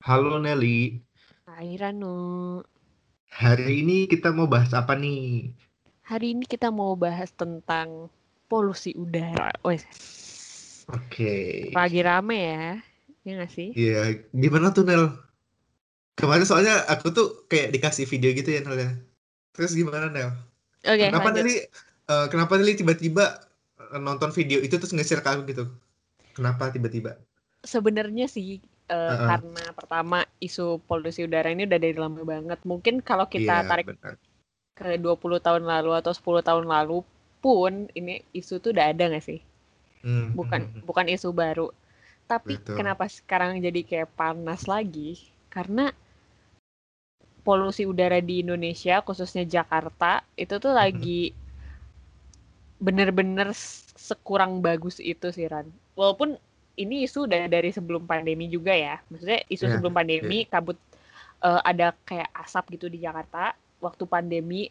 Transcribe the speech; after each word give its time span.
Halo 0.00 0.40
Nelly, 0.40 0.96
Hai 1.44 1.76
Ranu, 1.76 2.16
hari 3.28 3.84
ini 3.84 4.08
kita 4.08 4.32
mau 4.32 4.48
bahas 4.48 4.72
apa 4.72 4.96
nih? 4.96 5.52
hari 6.10 6.34
ini 6.34 6.44
kita 6.48 6.68
mau 6.72 6.96
bahas 6.98 7.30
tentang 7.36 8.08
polusi 8.48 8.90
udara. 8.96 9.52
Oke, 10.90 11.34
lagi 11.70 12.00
rame 12.02 12.38
ya, 12.50 12.64
ya 13.22 13.32
nggak 13.38 13.52
sih? 13.56 13.68
Iya, 13.74 14.24
gimana 14.34 14.74
tuh 14.74 14.82
Nel? 14.88 15.04
Kemarin 16.18 16.46
soalnya 16.48 16.74
aku 16.92 17.06
tuh 17.16 17.26
kayak 17.50 17.72
dikasih 17.74 18.04
video 18.10 18.30
gitu 18.34 18.50
ya 18.50 18.60
Nel 18.66 18.76
ya. 18.78 18.90
Terus 19.54 19.72
gimana 19.78 20.10
Nel? 20.10 20.30
Oke, 20.82 21.06
Kenapa 21.06 21.30
lanjut. 21.30 21.44
Nelly, 21.44 21.56
eh, 22.10 22.26
kenapa 22.32 22.52
Nelly 22.58 22.74
tiba-tiba 22.74 23.24
eh, 23.92 24.00
nonton 24.00 24.30
video 24.32 24.58
itu 24.60 24.74
terus 24.80 24.92
nge-share 24.92 25.22
ke 25.24 25.30
aku 25.30 25.42
gitu? 25.46 25.64
Kenapa 26.34 26.72
tiba-tiba? 26.74 27.20
Sebenarnya 27.62 28.26
sih 28.26 28.64
eh, 28.96 29.16
Heeh. 29.16 29.28
karena 29.28 29.64
pertama 29.78 30.18
isu 30.46 30.66
polusi 30.88 31.20
udara 31.28 31.48
ini 31.54 31.62
udah 31.68 31.80
dari 31.84 31.96
lama 32.04 32.20
banget. 32.32 32.58
Mungkin 32.70 32.94
kalau 33.08 33.26
kita 33.34 33.54
Iya, 33.54 33.70
tarik 33.70 33.88
benar. 33.88 34.18
ke 34.78 34.88
20 35.04 35.38
tahun 35.46 35.64
lalu 35.72 35.90
atau 36.00 36.12
10 36.18 36.42
tahun 36.48 36.66
lalu 36.74 36.98
pun 37.44 37.72
ini 37.98 38.14
isu 38.40 38.54
tuh 38.64 38.70
udah 38.74 38.86
ada 38.92 39.04
nggak 39.10 39.24
sih? 39.28 39.40
Hmm, 40.02 40.32
Bukan 40.38 40.62
hmm, 40.62 40.72
hmm. 40.74 40.84
bukan 40.88 41.06
isu 41.14 41.30
baru. 41.42 41.68
Tapi 42.30 42.54
Betul. 42.54 42.78
kenapa 42.78 43.04
sekarang 43.16 43.52
jadi 43.66 43.80
kayak 43.88 44.10
panas 44.18 44.62
lagi? 44.72 45.10
Karena 45.54 45.84
polusi 47.46 47.82
udara 47.92 48.18
di 48.28 48.34
Indonesia, 48.44 48.94
khususnya 49.06 49.44
Jakarta, 49.54 50.12
itu 50.42 50.54
tuh 50.64 50.72
Hmm, 50.80 50.80
lagi 50.80 51.20
bener-bener 52.80 53.48
sekurang 54.08 54.52
bagus 54.66 54.96
itu 55.12 55.28
sih 55.36 55.46
Ran. 55.52 55.68
Walaupun 55.98 56.40
ini 56.76 57.06
isu 57.06 57.26
udah 57.28 57.46
dari 57.50 57.70
sebelum 57.74 58.06
pandemi 58.06 58.46
juga 58.50 58.72
ya. 58.74 59.00
Maksudnya 59.10 59.40
isu 59.50 59.64
Iya, 59.64 59.70
sebelum 59.70 59.92
pandemi 59.94 60.44
kabut 60.46 60.78
eh, 61.44 61.60
ada 61.64 61.92
kayak 62.06 62.30
asap 62.46 62.78
gitu 62.78 62.86
di 62.92 63.02
Jakarta. 63.02 63.54
Waktu 63.80 64.04
pandemi 64.06 64.68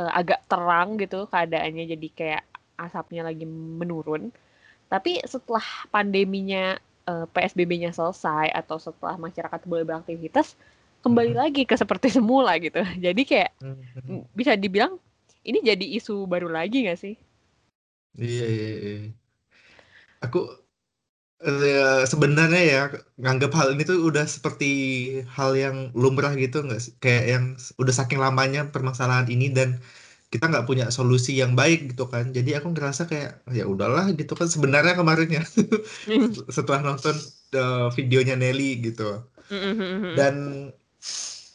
eh, 0.00 0.12
agak 0.20 0.46
terang 0.50 0.96
gitu 1.00 1.26
keadaannya 1.30 1.84
jadi 1.96 2.08
kayak 2.18 2.42
asapnya 2.78 3.22
lagi 3.28 3.44
menurun. 3.48 4.32
Tapi 4.92 5.22
setelah 5.26 5.64
pandeminya 5.94 6.76
eh, 7.10 7.26
PSBB-nya 7.34 7.90
selesai 7.94 8.52
atau 8.54 8.76
setelah 8.80 9.16
masyarakat 9.20 9.60
boleh 9.68 9.84
beraktivitas 9.88 10.56
kembali 11.04 11.32
Hmm, 11.32 11.40
lagi 11.42 11.62
ke 11.68 11.74
seperti 11.76 12.08
semula 12.16 12.56
gitu. 12.60 12.80
Jadi 12.98 13.22
kayak 13.28 13.50
hmm, 13.60 13.74
hmm. 13.94 14.02
mm, 14.08 14.22
bisa 14.36 14.52
dibilang 14.58 14.98
ini 15.44 15.60
jadi 15.64 15.86
isu 16.00 16.24
baru 16.28 16.48
lagi 16.52 16.84
nggak 16.88 17.00
sih? 17.00 17.14
Iya, 18.18 18.44
iya, 18.54 18.68
iya. 18.86 19.24
Aku 20.24 20.63
eh, 21.42 22.02
sebenarnya 22.12 22.60
ya 22.72 22.78
nganggap 23.20 23.50
hal 23.58 23.68
ini 23.74 23.82
tuh 23.90 23.98
udah 24.08 24.24
seperti 24.36 24.64
hal 25.36 25.50
yang 25.62 25.76
lumrah 26.02 26.32
gitu 26.42 26.56
nggak 26.66 26.80
sih? 26.84 26.92
Kayak 27.02 27.24
yang 27.32 27.44
udah 27.80 27.94
saking 27.98 28.20
lamanya 28.24 28.60
permasalahan 28.74 29.26
ini 29.34 29.44
dan 29.56 29.68
kita 30.32 30.44
nggak 30.50 30.66
punya 30.68 30.84
solusi 30.96 31.30
yang 31.42 31.52
baik 31.60 31.78
gitu 31.94 32.04
kan. 32.12 32.24
Jadi 32.36 32.50
aku 32.58 32.68
ngerasa 32.74 33.02
kayak 33.10 33.30
ya 33.58 33.64
udahlah 33.72 34.04
gitu 34.18 34.32
kan 34.40 34.48
sebenarnya 34.54 34.94
kemarin 35.00 35.28
ya 35.38 35.42
setelah 36.56 36.80
nonton 36.86 37.14
eh, 37.56 37.86
videonya 37.96 38.34
Nelly 38.40 38.64
gitu. 38.86 39.02
Dan 40.14 40.70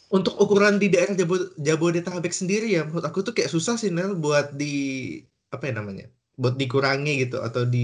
untuk 0.10 0.34
ukuran 0.42 0.82
di 0.82 0.90
daerah 0.94 1.14
Jabo- 1.14 1.54
Jabodetabek 1.58 2.34
sendiri 2.34 2.66
ya 2.74 2.82
menurut 2.88 3.06
aku 3.06 3.20
tuh 3.28 3.34
kayak 3.38 3.52
susah 3.54 3.76
sih 3.78 3.90
Nel 3.94 4.18
buat 4.18 4.54
di 4.58 4.66
apa 5.54 5.64
ya 5.70 5.74
namanya? 5.80 6.06
Buat 6.42 6.56
dikurangi 6.62 7.12
gitu 7.28 7.36
atau 7.48 7.64
di 7.74 7.78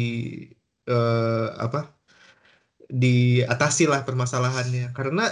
eh, 0.89 1.45
apa? 1.65 1.94
Diatasi 2.89 3.83
lah 3.91 4.01
permasalahannya. 4.07 4.93
Karena 4.97 5.23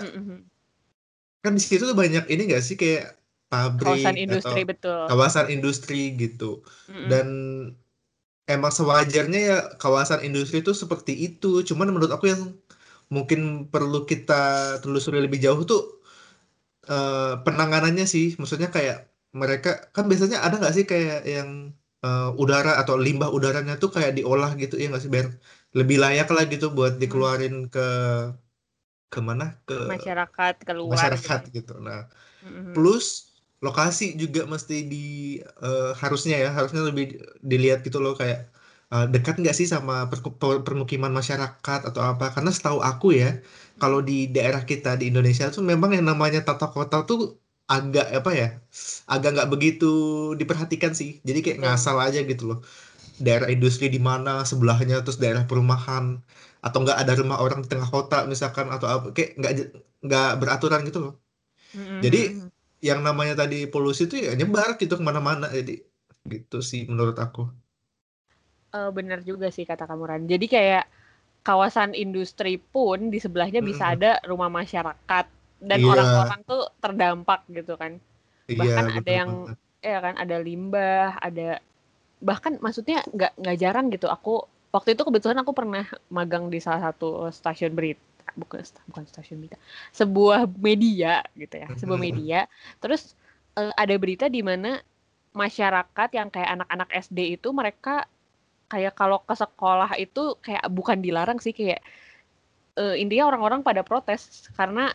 kan 1.44 1.52
di 1.58 1.62
situ 1.64 1.84
tuh 1.90 1.98
banyak 2.04 2.24
ini 2.32 2.42
nggak 2.48 2.64
sih 2.68 2.76
kayak 2.82 3.04
Kawasan 3.78 4.16
pabrik 4.16 4.24
industri 4.24 4.60
atau 4.60 4.64
betul. 4.70 5.02
kawasan 5.10 5.48
industri 5.56 5.96
gitu. 6.22 6.46
Mm-mm. 6.90 7.08
dan 7.12 7.28
emang 8.54 8.72
sewajarnya 8.78 9.40
ya 9.50 9.56
kawasan 9.82 10.22
industri 10.28 10.58
itu 10.64 10.72
seperti 10.84 11.14
itu. 11.26 11.48
Cuman 11.70 11.88
menurut 11.94 12.12
aku 12.16 12.26
yang 12.34 12.42
mungkin 13.16 13.40
perlu 13.74 13.98
kita 14.12 14.34
telusuri 14.84 15.20
lebih 15.26 15.40
jauh 15.46 15.62
tuh 15.72 15.82
eh, 16.90 17.32
penanganannya 17.46 18.06
sih. 18.14 18.26
Maksudnya 18.40 18.70
kayak 18.76 18.98
mereka 19.42 19.70
kan 19.96 20.04
biasanya 20.10 20.38
ada 20.46 20.56
nggak 20.60 20.74
sih 20.78 20.86
kayak 20.92 21.18
yang 21.34 21.50
eh, 22.06 22.24
udara 22.42 22.70
atau 22.82 22.96
limbah 23.06 23.30
udaranya 23.38 23.74
tuh 23.82 23.90
kayak 23.96 24.12
diolah 24.18 24.52
gitu 24.62 24.74
ya 24.82 24.86
nggak 24.90 25.02
sih 25.04 25.12
biar 25.16 25.28
lebih 25.78 25.98
layak 26.04 26.28
lah 26.36 26.44
gitu 26.54 26.66
buat 26.78 26.94
Mm. 27.04 27.04
dikeluarin 27.04 27.54
ke 27.74 27.80
ke 29.12 29.20
mana 29.28 29.46
ke 29.68 29.74
Masyarakat 29.90 30.56
keluar 30.68 31.12
gitu. 31.24 31.38
masyarakat 31.38 31.40
gitu. 31.56 31.72
Nah, 31.88 32.00
Mm-mm. 32.46 32.74
plus 32.74 33.08
lokasi 33.66 34.04
juga 34.22 34.42
mesti 34.54 34.76
di 34.92 34.98
eh, 35.66 35.90
harusnya 36.02 36.36
ya 36.44 36.50
harusnya 36.58 36.82
lebih 36.90 37.06
dilihat 37.52 37.80
gitu 37.88 38.00
loh 38.06 38.14
kayak 38.22 38.40
eh, 38.94 39.06
dekat 39.14 39.36
nggak 39.42 39.56
sih 39.60 39.68
sama 39.76 39.94
per- 40.12 40.64
permukiman 40.68 41.14
masyarakat 41.20 41.80
atau 41.90 42.02
apa? 42.12 42.26
Karena 42.36 42.52
setahu 42.58 42.80
aku 42.90 43.08
ya 43.22 43.28
kalau 43.82 44.00
di 44.10 44.14
daerah 44.36 44.64
kita 44.72 44.90
di 45.00 45.06
Indonesia 45.12 45.46
tuh 45.56 45.64
memang 45.72 45.92
yang 45.98 46.06
namanya 46.12 46.40
tata 46.48 46.66
kota 46.76 46.98
tuh 47.10 47.20
agak 47.74 48.06
apa 48.20 48.32
ya 48.42 48.48
agak 49.14 49.30
nggak 49.36 49.50
begitu 49.54 49.86
diperhatikan 50.40 50.92
sih. 51.00 51.10
Jadi 51.28 51.40
kayak 51.46 51.60
Betul. 51.62 51.64
ngasal 51.64 51.98
aja 52.06 52.20
gitu 52.32 52.44
loh. 52.50 52.58
Daerah 53.26 53.50
industri 53.56 53.86
di 53.96 54.00
mana 54.10 54.32
sebelahnya 54.50 54.96
terus 55.04 55.18
daerah 55.24 55.44
perumahan 55.50 56.06
atau 56.66 56.78
nggak 56.84 56.98
ada 57.02 57.14
rumah 57.22 57.38
orang 57.44 57.60
di 57.64 57.68
tengah 57.72 57.90
kota 57.96 58.16
misalkan 58.32 58.68
atau 58.76 58.88
apa 58.96 59.08
kayak 59.16 59.30
nggak 59.40 59.52
je- 59.58 59.72
nggak 60.06 60.26
beraturan 60.42 60.82
gitu 60.88 61.00
loh. 61.06 61.14
Jadi 62.04 62.18
yang 62.90 63.00
namanya 63.08 63.34
tadi 63.42 63.56
polusi 63.74 64.02
itu 64.08 64.16
ya 64.28 64.32
nyebar 64.40 64.70
gitu 64.82 64.94
ke 65.00 65.04
mana-mana 65.10 65.46
jadi 65.58 65.74
gitu 66.34 66.58
sih 66.72 66.82
menurut 66.92 67.18
aku. 67.26 67.42
Eh, 68.74 68.90
bener 68.98 69.20
juga 69.30 69.48
sih 69.56 69.66
kata 69.70 69.84
kamu 69.90 70.04
Ran. 70.10 70.24
Jadi 70.34 70.46
kayak 70.56 70.84
kawasan 71.48 71.92
industri 72.04 72.58
pun 72.74 73.00
di 73.14 73.20
sebelahnya 73.26 73.62
bisa 73.70 73.84
Mm-mm. 73.84 73.94
ada 73.94 74.12
rumah 74.32 74.50
masyarakat 74.60 75.26
dan 75.70 75.82
Iya, 75.82 75.94
orang-orang 75.94 76.40
tuh 76.50 76.62
terdampak 76.84 77.40
gitu 77.58 77.74
kan. 77.82 77.94
iya 78.52 78.62
Bahkan 78.62 78.88
ada 78.98 79.12
bener 79.14 79.22
yang 79.22 79.32
ya 79.84 80.00
kan 80.06 80.16
ada 80.24 80.38
limbah, 80.48 81.20
ada 81.28 81.62
bahkan 82.24 82.58
maksudnya 82.64 83.04
nggak 83.12 83.36
nggak 83.38 83.58
jarang 83.60 83.92
gitu. 83.92 84.08
Aku 84.08 84.48
waktu 84.74 84.98
itu 84.98 85.04
kebetulan 85.06 85.38
aku 85.44 85.52
pernah 85.54 85.86
magang 86.10 86.50
di 86.50 86.58
salah 86.58 86.92
satu 86.92 87.30
stasiun 87.30 87.76
berita 87.76 88.02
bukan 88.34 88.66
bukan 88.90 89.04
stasiun 89.06 89.46
berita 89.46 89.60
sebuah 89.94 90.50
media 90.58 91.22
gitu 91.38 91.62
ya 91.62 91.68
sebuah 91.78 92.00
media 92.10 92.50
terus 92.82 93.14
eh, 93.60 93.70
ada 93.78 93.94
berita 94.00 94.26
di 94.26 94.42
mana 94.42 94.82
masyarakat 95.38 96.10
yang 96.18 96.34
kayak 96.34 96.50
anak-anak 96.58 96.90
SD 97.06 97.38
itu 97.38 97.54
mereka 97.54 98.10
kayak 98.74 98.98
kalau 98.98 99.22
ke 99.22 99.38
sekolah 99.38 99.94
itu 100.02 100.34
kayak 100.42 100.66
bukan 100.74 100.98
dilarang 100.98 101.38
sih 101.38 101.54
kayak 101.54 101.86
eh, 102.78 102.96
intinya 102.98 103.30
orang-orang 103.30 103.62
pada 103.62 103.86
protes 103.86 104.50
karena 104.58 104.90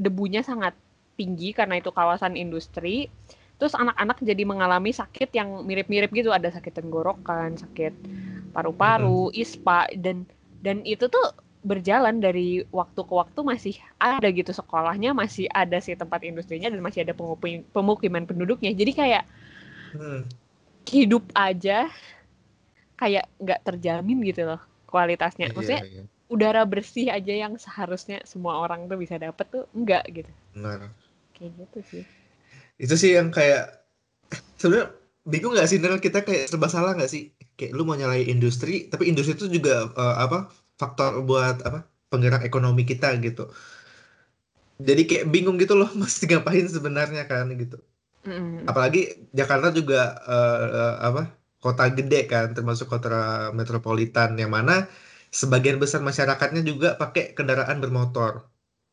debunya 0.00 0.40
sangat 0.40 0.72
tinggi 1.20 1.52
karena 1.52 1.76
itu 1.76 1.92
kawasan 1.92 2.40
industri. 2.40 3.12
Terus 3.60 3.74
anak-anak 3.76 4.18
jadi 4.24 4.42
mengalami 4.48 4.90
sakit 4.96 5.28
yang 5.36 5.48
mirip-mirip 5.68 6.10
gitu, 6.16 6.30
ada 6.32 6.48
sakit 6.48 6.72
tenggorokan, 6.80 7.60
sakit 7.60 7.92
paru-paru, 8.56 9.30
ispa 9.36 9.86
dan 9.94 10.26
dan 10.64 10.82
itu 10.88 11.06
tuh 11.12 11.24
berjalan 11.60 12.16
dari 12.24 12.64
waktu 12.72 13.00
ke 13.04 13.12
waktu 13.20 13.40
masih 13.44 13.74
ada 14.00 14.26
gitu 14.32 14.50
sekolahnya 14.56 15.12
masih 15.12 15.44
ada 15.52 15.76
sih 15.84 15.92
tempat 15.94 16.24
industrinya 16.24 16.72
dan 16.72 16.80
masih 16.80 17.04
ada 17.04 17.12
pemukim- 17.12 17.68
pemukiman 17.76 18.24
penduduknya. 18.24 18.72
Jadi 18.72 18.92
kayak 18.96 19.22
Hmm, 19.92 20.22
hidup 20.90 21.24
aja 21.36 21.88
kayak 23.00 23.24
nggak 23.42 23.60
terjamin 23.66 24.18
gitu 24.28 24.42
loh 24.48 24.60
kualitasnya. 24.90 25.46
iya 25.46 25.56
Maksudnya 25.56 25.82
iya 25.90 26.02
udara 26.34 26.62
bersih 26.72 27.06
aja 27.16 27.32
yang 27.42 27.52
seharusnya 27.64 28.18
semua 28.32 28.54
orang 28.62 28.80
tuh 28.90 28.98
bisa 29.02 29.16
dapet 29.24 29.46
tuh 29.54 29.62
enggak 29.78 30.04
gitu. 30.16 30.30
benar. 30.54 30.94
Kayak 31.34 31.52
gitu 31.66 31.80
sih. 31.90 32.04
Itu 32.84 32.94
sih 33.02 33.10
yang 33.18 33.28
kayak 33.36 33.60
sebenarnya 34.60 34.86
bingung 35.32 35.52
nggak 35.54 35.68
sih 35.70 35.78
Nel 35.82 35.98
kita 36.06 36.18
kayak 36.26 36.42
serba 36.50 36.68
salah 36.74 36.92
nggak 36.96 37.10
sih? 37.14 37.22
Kayak 37.58 37.72
lu 37.76 37.82
mau 37.88 37.96
nyalain 38.00 38.28
industri, 38.34 38.72
tapi 38.92 39.04
industri 39.10 39.32
itu 39.38 39.46
juga 39.56 39.70
eh, 40.00 40.14
apa 40.24 40.36
faktor 40.80 41.10
buat 41.28 41.56
apa 41.68 41.78
penggerak 42.10 42.42
ekonomi 42.48 42.82
kita 42.90 43.06
gitu. 43.26 43.42
Jadi 44.88 45.02
kayak 45.08 45.24
bingung 45.34 45.56
gitu 45.62 45.74
loh 45.80 45.90
mesti 46.02 46.22
ngapain 46.30 46.66
sebenarnya 46.76 47.22
kan 47.30 47.46
gitu. 47.62 47.76
Mm-mm. 48.28 48.68
apalagi 48.70 48.98
Jakarta 49.38 49.68
juga 49.78 49.96
eh, 50.34 50.58
eh, 50.78 50.94
apa 51.08 51.22
kota 51.64 51.84
gede 51.96 52.16
kan 52.32 52.46
termasuk 52.56 52.86
kota 52.92 53.08
metropolitan 53.58 54.30
yang 54.42 54.52
mana 54.56 54.72
sebagian 55.40 55.78
besar 55.82 56.00
masyarakatnya 56.08 56.62
juga 56.70 56.88
pakai 57.02 57.22
kendaraan 57.36 57.78
bermotor. 57.84 58.32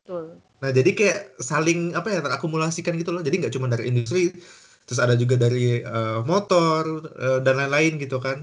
Betul. 0.04 0.26
Nah 0.62 0.70
jadi 0.78 0.90
kayak 0.98 1.18
saling 1.50 1.78
apa 1.98 2.08
ya 2.14 2.18
terakumulasikan 2.24 2.94
gitu 3.00 3.10
loh. 3.14 3.22
Jadi 3.26 3.34
nggak 3.40 3.54
cuma 3.56 3.66
dari 3.72 3.84
industri, 3.90 4.20
terus 4.86 5.00
ada 5.04 5.14
juga 5.22 5.34
dari 5.44 5.58
eh, 5.82 6.18
motor 6.30 6.84
eh, 7.24 7.38
dan 7.44 7.54
lain-lain 7.60 7.92
gitu 8.02 8.16
kan. 8.26 8.38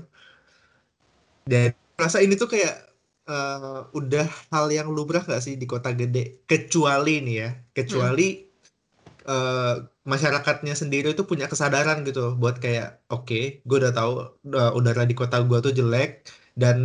Dan 1.52 1.70
rasa 2.02 2.18
ini 2.26 2.34
tuh 2.42 2.50
kayak 2.54 2.74
eh, 3.30 3.80
udah 4.00 4.26
hal 4.54 4.66
yang 4.78 4.88
lumrah 4.96 5.22
nggak 5.28 5.42
sih 5.46 5.54
di 5.62 5.66
kota 5.74 5.90
gede? 6.00 6.20
Kecuali 6.50 7.12
nih 7.26 7.36
ya, 7.42 7.50
kecuali 7.78 8.22
eh, 9.30 9.74
masyarakatnya 10.12 10.74
sendiri 10.82 11.08
itu 11.14 11.24
punya 11.32 11.46
kesadaran 11.52 11.98
gitu 12.08 12.20
buat 12.42 12.56
kayak 12.64 12.86
oke, 13.14 13.36
gue 13.68 13.78
udah 13.82 13.94
tahu 13.98 14.12
eh, 14.58 14.72
udara 14.78 15.04
di 15.10 15.16
kota 15.20 15.36
gue 15.50 15.58
tuh 15.66 15.74
jelek 15.80 16.10
dan 16.62 16.78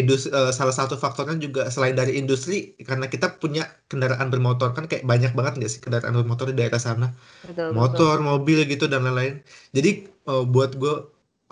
industri 0.00 0.32
salah 0.58 0.74
satu 0.80 0.94
faktornya 1.04 1.36
juga 1.46 1.60
selain 1.74 1.92
dari 2.00 2.12
industri 2.20 2.54
karena 2.88 3.06
kita 3.12 3.26
punya 3.42 3.62
kendaraan 3.90 4.28
bermotor 4.32 4.68
kan 4.76 4.84
kayak 4.90 5.04
banyak 5.12 5.32
banget 5.38 5.52
nggak 5.60 5.70
sih 5.74 5.80
kendaraan 5.84 6.14
bermotor 6.20 6.46
di 6.52 6.56
daerah 6.60 6.80
sana, 6.86 7.06
Betul, 7.44 7.68
betul. 7.72 7.76
motor, 7.78 8.16
mobil 8.30 8.58
gitu 8.72 8.84
dan 8.92 9.00
lain-lain. 9.06 9.34
Jadi 9.76 9.90
eh, 10.30 10.44
buat 10.54 10.72
gue 10.82 10.94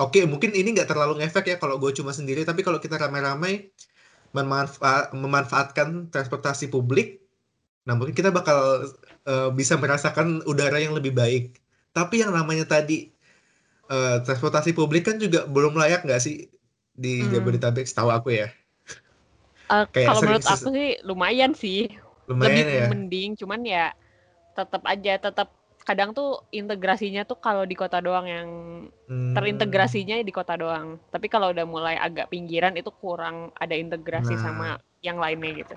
Oke, 0.02 0.18
mungkin 0.32 0.50
ini 0.58 0.68
nggak 0.74 0.88
terlalu 0.90 1.12
ngefek 1.18 1.44
ya 1.52 1.56
kalau 1.62 1.76
gue 1.82 1.90
cuma 1.98 2.12
sendiri, 2.18 2.40
tapi 2.48 2.60
kalau 2.66 2.78
kita 2.84 2.96
ramai-ramai 3.02 3.52
memanfa- 4.36 5.10
memanfaatkan 5.22 5.88
transportasi 6.12 6.66
publik, 6.74 7.06
nah 7.86 7.94
mungkin 7.98 8.14
kita 8.20 8.30
bakal 8.38 8.58
eh, 9.30 9.48
bisa 9.58 9.74
merasakan 9.82 10.28
udara 10.50 10.78
yang 10.84 10.94
lebih 10.98 11.12
baik. 11.22 11.42
Tapi 11.96 12.14
yang 12.22 12.32
namanya 12.38 12.64
tadi 12.74 12.94
eh, 13.92 14.16
transportasi 14.24 14.70
publik 14.78 15.02
kan 15.08 15.16
juga 15.24 15.38
belum 15.54 15.72
layak 15.80 16.00
nggak 16.06 16.20
sih 16.26 16.34
di 17.02 17.08
Hmm. 17.18 17.32
Jabodetabek, 17.32 17.84
setahu 17.90 18.10
aku 18.16 18.28
ya. 18.40 18.46
Kayak 19.94 20.08
kalau 20.08 20.20
menurut 20.24 20.44
aku 20.48 20.66
sih 20.72 20.88
lumayan 21.04 21.52
sih. 21.52 21.88
Lumayan 22.28 22.44
Lebih 22.44 22.64
ya. 22.70 22.88
mending, 22.90 23.34
cuman 23.34 23.60
ya 23.66 23.90
tetap 24.58 24.82
aja 24.86 25.14
tetap 25.18 25.48
kadang 25.88 26.10
tuh 26.18 26.44
integrasinya 26.54 27.22
tuh 27.26 27.38
kalau 27.40 27.64
di 27.66 27.74
kota 27.78 27.98
doang 27.98 28.26
yang 28.28 28.48
Hmm, 29.08 29.34
terintegrasinya 29.36 30.22
di 30.22 30.32
kota 30.34 30.54
doang. 30.58 30.98
Tapi 31.14 31.26
kalau 31.32 31.50
udah 31.54 31.66
mulai 31.66 31.96
agak 31.98 32.30
pinggiran 32.32 32.74
itu 32.80 32.90
kurang 33.02 33.50
ada 33.58 33.74
integrasi 33.74 34.34
Nah. 34.34 34.40
sama 34.40 34.78
yang 35.02 35.18
lainnya 35.22 35.52
gitu. 35.66 35.74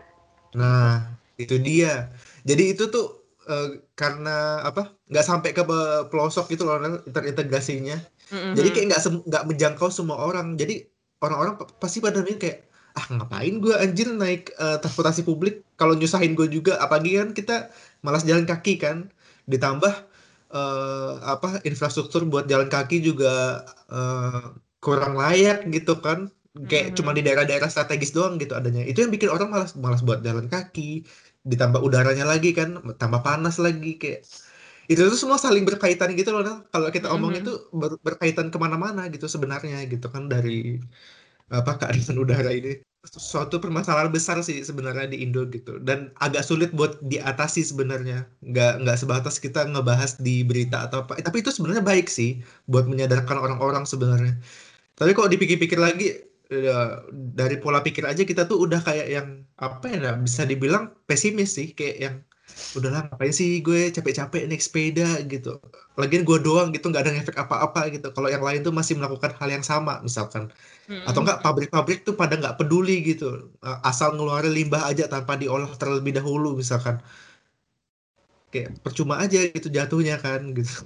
Nah, 0.59 0.83
itu 1.41 1.55
dia. 1.67 1.87
Jadi 2.49 2.61
itu 2.71 2.83
tuh 2.93 3.03
eh, 3.49 3.63
karena 3.99 4.29
apa? 4.67 4.79
Nggak 5.09 5.25
sampai 5.29 5.49
ke 5.57 5.61
pe- 5.69 6.03
pelosok 6.09 6.45
gitu 6.53 6.63
loh 6.67 6.75
terintegrasinya. 7.15 7.95
Mhm. 8.31 8.55
Jadi 8.57 8.67
kayak 8.73 8.85
nggak 8.89 9.01
nggak 9.29 9.43
menjangkau 9.49 9.89
semua 9.97 10.17
orang. 10.27 10.47
Jadi 10.61 10.73
orang-orang 11.23 11.53
pa- 11.59 11.69
pasti 11.81 11.97
pada 12.05 12.19
mikir 12.25 12.37
kayak 12.43 12.57
ah 12.97 13.05
ngapain 13.15 13.53
gue 13.63 13.73
anjir 13.83 14.07
naik 14.21 14.41
eh, 14.63 14.77
transportasi 14.81 15.21
publik? 15.29 15.53
Kalau 15.79 15.93
nyusahin 15.99 16.33
gue 16.39 16.47
juga 16.57 16.71
apalagi 16.83 17.09
kan 17.19 17.29
kita 17.37 17.53
malas 18.05 18.23
jalan 18.29 18.45
kaki 18.51 18.73
kan. 18.83 18.97
Ditambah 19.51 19.93
eh, 20.55 21.11
apa 21.33 21.47
infrastruktur 21.69 22.21
buat 22.31 22.45
jalan 22.51 22.69
kaki 22.75 22.95
juga 23.07 23.27
eh, 23.91 24.41
kurang 24.83 25.13
layak 25.21 25.57
gitu 25.75 25.91
kan. 26.05 26.19
Kayak 26.69 26.85
Mhm. 26.91 26.95
cuma 26.99 27.11
di 27.17 27.21
daerah-daerah 27.25 27.69
strategis 27.73 28.11
doang 28.17 28.33
gitu 28.41 28.53
adanya. 28.59 28.81
Itu 28.89 28.97
yang 29.03 29.11
bikin 29.15 29.29
orang 29.35 29.49
malas 29.53 29.71
malas 29.83 30.01
buat 30.07 30.19
jalan 30.27 30.47
kaki. 30.53 30.81
Ditambah 31.51 31.79
udaranya 31.87 32.25
lagi 32.31 32.49
kan 32.59 32.69
tambah 33.01 33.21
panas 33.27 33.55
lagi 33.65 33.89
kayak 34.01 34.19
itu 34.89 35.01
tuh 35.11 35.19
semua 35.21 35.37
saling 35.45 35.63
berkaitan 35.69 36.09
gitu 36.19 36.29
loh 36.35 36.41
kalau 36.73 36.87
kita 36.95 37.07
omong 37.15 37.31
Mhm. 37.35 37.39
itu 37.43 37.51
ber- 37.79 38.01
berkaitan 38.07 38.47
ke 38.53 38.57
mana-mana 38.63 39.01
gitu 39.13 39.25
sebenarnya 39.29 39.75
gitu 39.91 40.07
kan 40.13 40.23
dari 40.33 40.79
apa 41.51 41.71
keadaan 41.79 42.17
udara 42.23 42.51
ini. 42.55 42.79
Suatu 43.01 43.57
permasalahan 43.57 44.13
besar 44.13 44.37
sih 44.45 44.61
sebenarnya 44.61 45.09
di 45.09 45.25
Indo 45.25 45.41
gitu. 45.49 45.81
Dan 45.81 46.13
agak 46.21 46.45
sulit 46.45 46.69
buat 46.71 47.01
diatasi 47.01 47.61
sebenarnya. 47.65 48.29
Nggak 48.45 48.71
nggak 48.85 48.97
sebatas 49.01 49.35
kita 49.41 49.65
ngebahas 49.71 50.11
di 50.21 50.45
berita 50.45 50.85
atau 50.87 51.03
apa. 51.03 51.17
Tapi 51.19 51.41
itu 51.41 51.49
sebenarnya 51.49 51.81
baik 51.83 52.07
sih 52.07 52.39
buat 52.69 52.85
menyadarkan 52.85 53.37
orang-orang 53.41 53.83
sebenarnya. 53.89 54.37
Tapi 54.99 55.11
kalau 55.17 55.29
dipikir-pikir 55.33 55.79
lagi 55.81 56.05
ya, 56.51 57.01
dari 57.39 57.55
pola 57.61 57.79
pikir 57.85 58.03
aja 58.07 58.23
kita 58.27 58.45
tuh 58.49 58.57
udah 58.65 58.79
kayak 58.83 59.07
yang 59.15 59.27
apa 59.59 59.85
ya 59.93 60.13
bisa 60.19 60.43
dibilang 60.49 60.91
pesimis 61.09 61.49
sih. 61.57 61.67
Kayak 61.77 61.95
yang 62.05 62.15
udahlah 62.77 63.07
ngapain 63.07 63.33
sih 63.33 63.59
gue 63.59 63.89
capek-capek 63.91 64.47
naik 64.47 64.63
sepeda? 64.63 65.19
Gitu. 65.25 65.57
Lagian 65.99 66.23
gue 66.23 66.37
doang 66.39 66.71
gitu 66.71 66.87
nggak 66.87 67.03
ada 67.03 67.11
efek 67.13 67.37
apa-apa 67.37 67.91
gitu. 67.91 68.09
Kalau 68.15 68.31
yang 68.31 68.41
lain 68.41 68.63
tuh 68.63 68.71
masih 68.71 68.95
melakukan 68.97 69.35
hal 69.37 69.49
yang 69.51 69.65
sama 69.65 69.99
misalkan. 69.99 70.47
Atau 71.07 71.23
enggak 71.23 71.39
pabrik-pabrik 71.43 72.03
tuh 72.03 72.15
pada 72.15 72.35
nggak 72.39 72.59
peduli 72.59 73.03
gitu. 73.03 73.51
Asal 73.63 74.15
ngeluarin 74.15 74.51
limbah 74.51 74.87
aja 74.87 75.07
tanpa 75.07 75.35
diolah 75.39 75.69
terlebih 75.75 76.15
dahulu 76.17 76.59
misalkan. 76.59 76.99
Kayak 78.51 78.79
percuma 78.83 79.19
aja 79.19 79.39
gitu 79.47 79.71
jatuhnya 79.71 80.19
kan 80.19 80.51
gitu. 80.51 80.83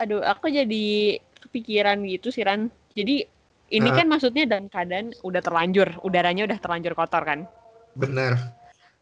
Aduh, 0.00 0.20
aku 0.24 0.48
jadi 0.48 1.20
kepikiran 1.44 2.04
gitu 2.08 2.28
sih 2.28 2.44
Ran. 2.44 2.68
Jadi 2.92 3.24
ini 3.70 3.88
kan 3.94 4.10
maksudnya 4.10 4.50
dalam 4.50 4.66
keadaan 4.66 5.14
udah 5.22 5.40
terlanjur, 5.40 5.88
udaranya 6.02 6.42
udah 6.48 6.58
terlanjur 6.58 6.92
kotor 6.98 7.22
kan. 7.22 7.46
benar 7.94 8.54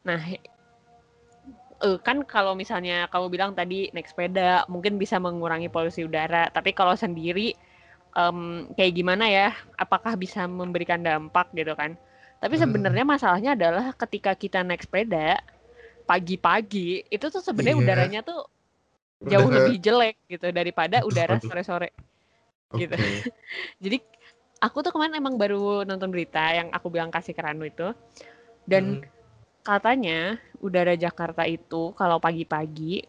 Nah, 0.05 0.21
eh, 1.87 1.99
kan 2.03 2.23
kalau 2.27 2.53
misalnya 2.59 3.07
kamu 3.13 3.27
bilang 3.31 3.53
tadi 3.55 3.91
naik 3.95 4.09
sepeda 4.11 4.67
mungkin 4.73 4.99
bisa 5.03 5.17
mengurangi 5.23 5.69
polusi 5.71 6.03
udara, 6.07 6.51
tapi 6.51 6.71
kalau 6.75 6.95
sendiri 6.99 7.55
em, 8.19 8.39
kayak 8.77 8.93
gimana 8.99 9.25
ya? 9.31 9.49
Apakah 9.79 10.15
bisa 10.19 10.45
memberikan 10.49 11.01
dampak 11.03 11.51
gitu 11.55 11.75
kan? 11.79 11.95
Tapi 12.43 12.55
Hmm. 12.59 12.63
sebenarnya 12.67 13.05
masalahnya 13.07 13.51
adalah 13.59 13.93
ketika 13.95 14.33
kita 14.35 14.63
naik 14.67 14.83
sepeda 14.87 15.39
pagi-pagi 16.09 17.05
itu 17.09 17.27
tuh 17.29 17.43
sebenarnya 17.45 17.77
Iya. 17.79 17.85
udaranya 17.85 18.21
tuh 18.25 18.41
jauh 19.27 19.51
lebih 19.51 19.77
jelek 19.83 20.17
gitu 20.31 20.49
daripada 20.55 21.03
udara 21.05 21.37
sore-sore. 21.43 21.91
gitu. 22.75 22.95
Jadi 23.85 23.99
aku 24.61 24.79
tuh 24.85 24.93
kemarin 24.95 25.17
emang 25.19 25.37
baru 25.39 25.83
nonton 25.87 26.11
berita 26.11 26.43
yang 26.55 26.69
aku 26.75 26.89
bilang 26.93 27.11
kasih 27.13 27.33
ke 27.37 27.43
Ranu 27.43 27.67
itu 27.69 27.93
dan 28.69 29.01
Hmm. 29.03 29.18
Katanya 29.69 30.41
udara 30.65 30.97
Jakarta 30.97 31.45
itu 31.45 31.93
kalau 31.93 32.17
pagi-pagi 32.17 33.05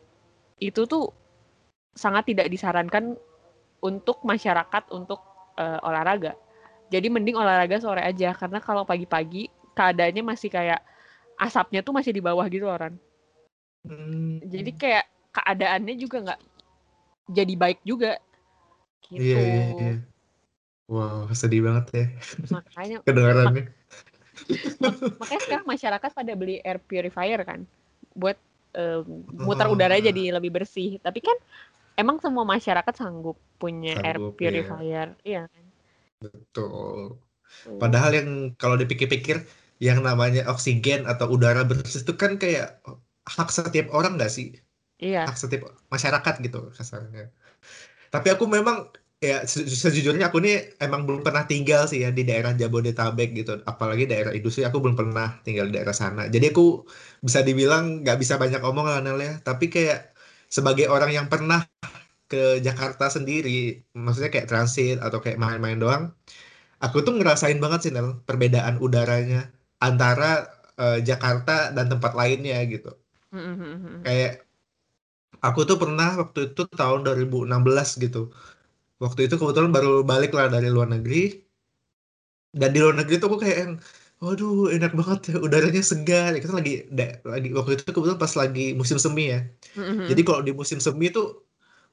itu 0.59 0.81
tuh 0.83 1.07
sangat 1.95 2.35
tidak 2.35 2.51
disarankan 2.51 3.15
untuk 3.79 4.19
masyarakat 4.27 4.91
untuk 4.91 5.23
eh, 5.55 5.79
olahraga. 5.87 6.35
Jadi 6.91 7.07
mending 7.07 7.39
olahraga 7.39 7.79
sore 7.79 8.03
aja 8.03 8.35
karena 8.35 8.59
kalau 8.59 8.83
pagi-pagi 8.83 9.47
keadaannya 9.71 10.19
masih 10.19 10.51
kayak 10.51 10.83
asapnya 11.39 11.79
tuh 11.79 11.95
masih 11.95 12.11
di 12.11 12.19
bawah 12.19 12.43
gitu 12.51 12.67
loh, 12.67 12.75
Ran. 12.75 12.99
Hmm. 13.87 14.43
Jadi 14.43 14.75
kayak 14.75 15.07
keadaannya 15.31 15.95
juga 15.95 16.17
nggak 16.27 16.41
jadi 17.31 17.53
baik 17.55 17.79
juga. 17.87 18.19
Gitu. 19.07 19.23
Iya, 19.23 19.39
iya, 19.39 19.63
iya. 19.79 19.93
Wow, 20.89 21.29
sedih 21.31 21.63
banget 21.63 21.85
ya 21.93 22.05
Makanya 22.51 22.97
kedengarannya. 23.07 23.78
Makanya 25.19 25.41
sekarang 25.45 25.67
masyarakat 25.67 26.11
pada 26.15 26.33
beli 26.35 26.55
air 26.63 26.79
purifier 26.79 27.41
kan 27.43 27.59
buat 28.15 28.37
eh, 28.75 29.01
muter 29.35 29.67
udara 29.69 29.97
jadi 29.99 30.35
lebih 30.37 30.51
bersih 30.61 30.97
tapi 31.03 31.19
kan 31.23 31.37
emang 31.99 32.17
semua 32.23 32.45
masyarakat 32.47 32.93
sanggup 32.95 33.35
punya 33.59 33.99
air 34.05 34.17
Sanggup, 34.17 34.33
iya. 34.39 34.39
purifier 34.39 35.07
iya 35.25 35.41
kan 35.51 35.63
Betul. 36.19 37.15
Padahal 37.81 38.11
yang 38.19 38.29
kalau 38.61 38.75
dipikir-pikir 38.81 39.37
yang 39.79 39.99
namanya 40.03 40.41
oksigen 40.51 41.07
atau 41.11 41.25
udara 41.35 41.63
bersih 41.63 42.03
itu 42.03 42.13
kan 42.21 42.31
kayak 42.35 42.83
hak 43.35 43.49
setiap 43.57 43.87
orang 43.95 44.19
nggak 44.19 44.31
sih? 44.37 44.47
iya 44.99 45.23
Hak 45.27 45.37
setiap 45.39 45.61
masyarakat 45.93 46.33
gitu 46.45 46.57
kasarnya. 46.77 47.31
Tapi 48.13 48.27
aku 48.33 48.45
memang 48.49 48.77
ya 49.19 49.35
se- 49.53 49.67
sejujurnya 49.83 50.25
aku 50.31 50.39
nih 50.45 50.53
emang 50.83 51.01
belum 51.07 51.21
pernah 51.27 51.43
tinggal 51.51 51.81
sih 51.91 51.99
ya 52.05 52.09
di 52.17 52.21
daerah 52.29 52.51
Jabodetabek 52.61 53.29
gitu. 53.39 53.51
Apalagi 53.71 54.03
daerah 54.11 54.31
industri 54.37 54.61
aku 54.69 54.77
belum 54.83 54.95
pernah 55.01 55.27
tinggal 55.45 55.65
di 55.69 55.73
daerah 55.75 55.95
sana. 56.03 56.21
Jadi 56.33 56.45
aku 56.51 56.63
bisa 57.27 57.39
dibilang 57.47 57.83
nggak 58.03 58.17
bisa 58.21 58.35
banyak 58.43 58.61
omong 58.63 58.85
lah 58.91 58.99
Nel 59.03 59.19
ya. 59.27 59.31
Tapi 59.47 59.65
kayak 59.73 59.97
sebagai 60.55 60.85
orang 60.93 61.11
yang 61.17 61.27
pernah 61.33 61.59
ke 62.31 62.61
Jakarta 62.67 63.05
sendiri, 63.17 63.51
maksudnya 64.05 64.31
kayak 64.35 64.49
transit 64.51 64.97
atau 65.05 65.19
kayak 65.23 65.37
main-main 65.43 65.77
doang, 65.83 66.03
aku 66.83 66.97
tuh 67.05 67.13
ngerasain 67.19 67.59
banget 67.63 67.79
sih 67.85 67.91
Nel 67.95 68.09
perbedaan 68.27 68.75
udaranya 68.85 69.39
antara 69.87 70.25
eh, 70.81 70.99
Jakarta 71.09 71.51
dan 71.75 71.85
tempat 71.93 72.13
lainnya 72.19 72.57
gitu. 72.73 72.89
Mm-mm. 73.33 74.03
Kayak 74.03 74.45
aku 75.45 75.59
tuh 75.69 75.77
pernah 75.81 76.07
waktu 76.21 76.39
itu 76.51 76.61
tahun 76.79 76.99
2016 77.05 77.87
gitu. 78.03 78.19
Waktu 78.99 79.19
itu 79.31 79.35
kebetulan 79.39 79.71
baru 79.71 80.03
balik 80.03 80.31
lah 80.35 80.51
dari 80.51 80.67
luar 80.67 80.91
negeri. 80.91 81.39
Dan 82.49 82.69
di 82.73 82.79
luar 82.83 82.95
negeri 82.99 83.15
tuh 83.21 83.27
aku 83.29 83.39
kayak 83.45 83.57
yang 83.63 83.73
waduh 84.19 84.67
enak 84.75 84.91
banget 84.99 85.19
ya 85.31 85.35
udaranya 85.39 85.83
segar. 85.85 86.35
Kita 86.35 86.53
lagi 86.59 86.83
da- 86.91 87.19
lagi 87.23 87.49
waktu 87.55 87.79
itu 87.79 87.89
kebetulan 87.95 88.19
pas 88.19 88.33
lagi 88.35 88.75
musim 88.75 88.97
semi 88.99 89.31
ya. 89.31 89.39
Mm-mm. 89.79 90.09
Jadi 90.11 90.21
kalau 90.27 90.41
di 90.43 90.51
musim 90.51 90.83
semi 90.83 91.07
tuh 91.13 91.45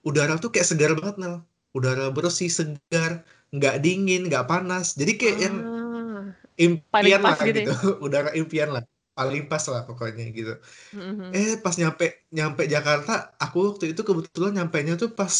udara 0.02 0.34
tuh 0.40 0.50
kayak 0.50 0.66
segar 0.66 0.90
banget 0.98 1.16
Nel. 1.22 1.34
Udara 1.76 2.08
bersih, 2.08 2.48
segar, 2.48 3.22
nggak 3.52 3.84
dingin, 3.84 4.26
nggak 4.26 4.48
panas. 4.48 4.96
Jadi 4.96 5.12
kayak 5.20 5.38
yang 5.44 5.56
Ah. 5.62 6.24
impian 6.56 7.20
pas 7.20 7.36
lah 7.36 7.46
gitu 7.46 7.58
ya? 7.62 7.66
gitu. 7.68 7.72
Udara 8.06 8.30
impian 8.34 8.70
lah. 8.74 8.82
Paling 9.16 9.44
pas 9.48 9.64
lah 9.68 9.84
pokoknya 9.84 10.24
gitu. 10.32 10.56
Mm-mm. 10.96 11.30
Eh 11.36 11.60
pas 11.60 11.76
nyampe 11.76 12.26
nyampe 12.32 12.64
Jakarta, 12.64 13.36
aku 13.36 13.76
waktu 13.76 13.92
itu 13.92 14.00
kebetulan 14.02 14.56
nyampainya 14.56 14.96
tuh 14.96 15.12
pas 15.12 15.32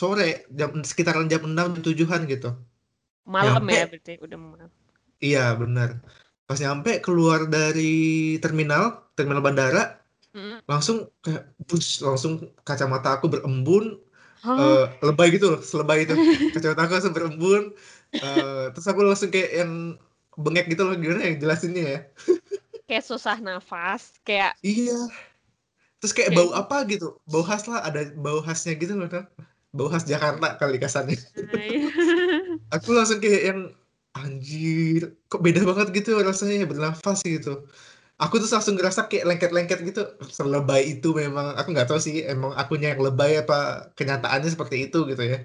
sore 0.00 0.22
jam 0.58 0.70
sekitaran 0.90 1.26
jam 1.32 1.42
6 1.50 1.66
jam 1.74 1.82
7-an 1.86 2.22
gitu. 2.32 2.48
malam 3.34 3.62
ya 3.70 3.82
nyampe. 3.82 3.90
berarti 3.90 4.12
udah 4.24 4.38
malam 4.40 4.70
Iya 5.24 5.40
benar. 5.60 5.88
Pas 6.46 6.58
nyampe 6.64 6.90
keluar 7.04 7.40
dari 7.54 7.82
terminal, 8.42 8.82
terminal 9.16 9.42
bandara, 9.46 9.80
Mm. 10.34 10.60
langsung 10.70 10.96
kayak 11.24 11.42
bus, 11.68 11.86
langsung 12.06 12.32
kacamata 12.68 13.08
aku 13.16 13.26
berembun, 13.34 13.84
Hah? 14.42 14.56
eh, 14.58 14.82
lebay 15.06 15.28
gitu 15.36 15.46
loh, 15.52 15.60
selebay 15.70 15.98
itu. 16.06 16.14
Kacamata 16.54 16.82
aku 16.86 16.92
langsung 16.98 17.16
berembun, 17.18 17.62
eh, 18.24 18.64
terus 18.72 18.86
aku 18.90 19.00
langsung 19.08 19.30
kayak 19.34 19.50
yang 19.60 19.72
bengek 20.44 20.66
gitu 20.72 20.82
loh, 20.86 20.94
gimana 21.02 21.22
ya 21.28 21.32
jelasinnya 21.42 21.84
ya? 21.94 21.98
Kayak 22.88 23.04
susah 23.04 23.36
nafas, 23.44 24.16
kayak 24.26 24.56
Iya. 24.62 24.92
Terus 26.00 26.12
kayak 26.16 26.30
Kayak 26.30 26.38
bau 26.38 26.50
apa 26.60 26.76
gitu, 26.92 27.06
bau 27.30 27.42
khas 27.48 27.64
lah, 27.70 27.80
ada 27.88 28.00
bau 28.24 28.38
khasnya 28.46 28.72
gitu 28.82 28.94
loh. 28.98 29.08
Bau 29.76 29.88
khas 29.92 30.04
Jakarta 30.08 30.56
kali 30.60 30.76
kasarnya. 30.80 31.16
Aku 32.74 32.88
langsung 32.96 33.20
kayak 33.24 33.42
yang 33.48 33.60
anjir, 34.16 35.00
kok 35.30 35.40
beda 35.44 35.60
banget 35.68 35.86
gitu 35.96 36.10
rasanya 36.20 36.64
bernafas 36.68 37.18
gitu. 37.24 37.64
Aku 38.20 38.34
tuh 38.42 38.48
langsung 38.50 38.76
ngerasa 38.78 39.08
kayak 39.10 39.26
lengket-lengket 39.28 39.78
gitu. 39.88 40.02
Selebay 40.30 40.82
itu 40.98 41.08
memang, 41.16 41.56
aku 41.58 41.68
nggak 41.74 41.88
tahu 41.90 42.00
sih 42.02 42.24
emang 42.28 42.52
akunya 42.60 42.94
yang 42.94 43.02
lebay 43.06 43.32
apa 43.42 43.56
kenyataannya 43.98 44.50
seperti 44.54 44.76
itu 44.90 44.98
gitu 45.10 45.22
ya. 45.22 45.38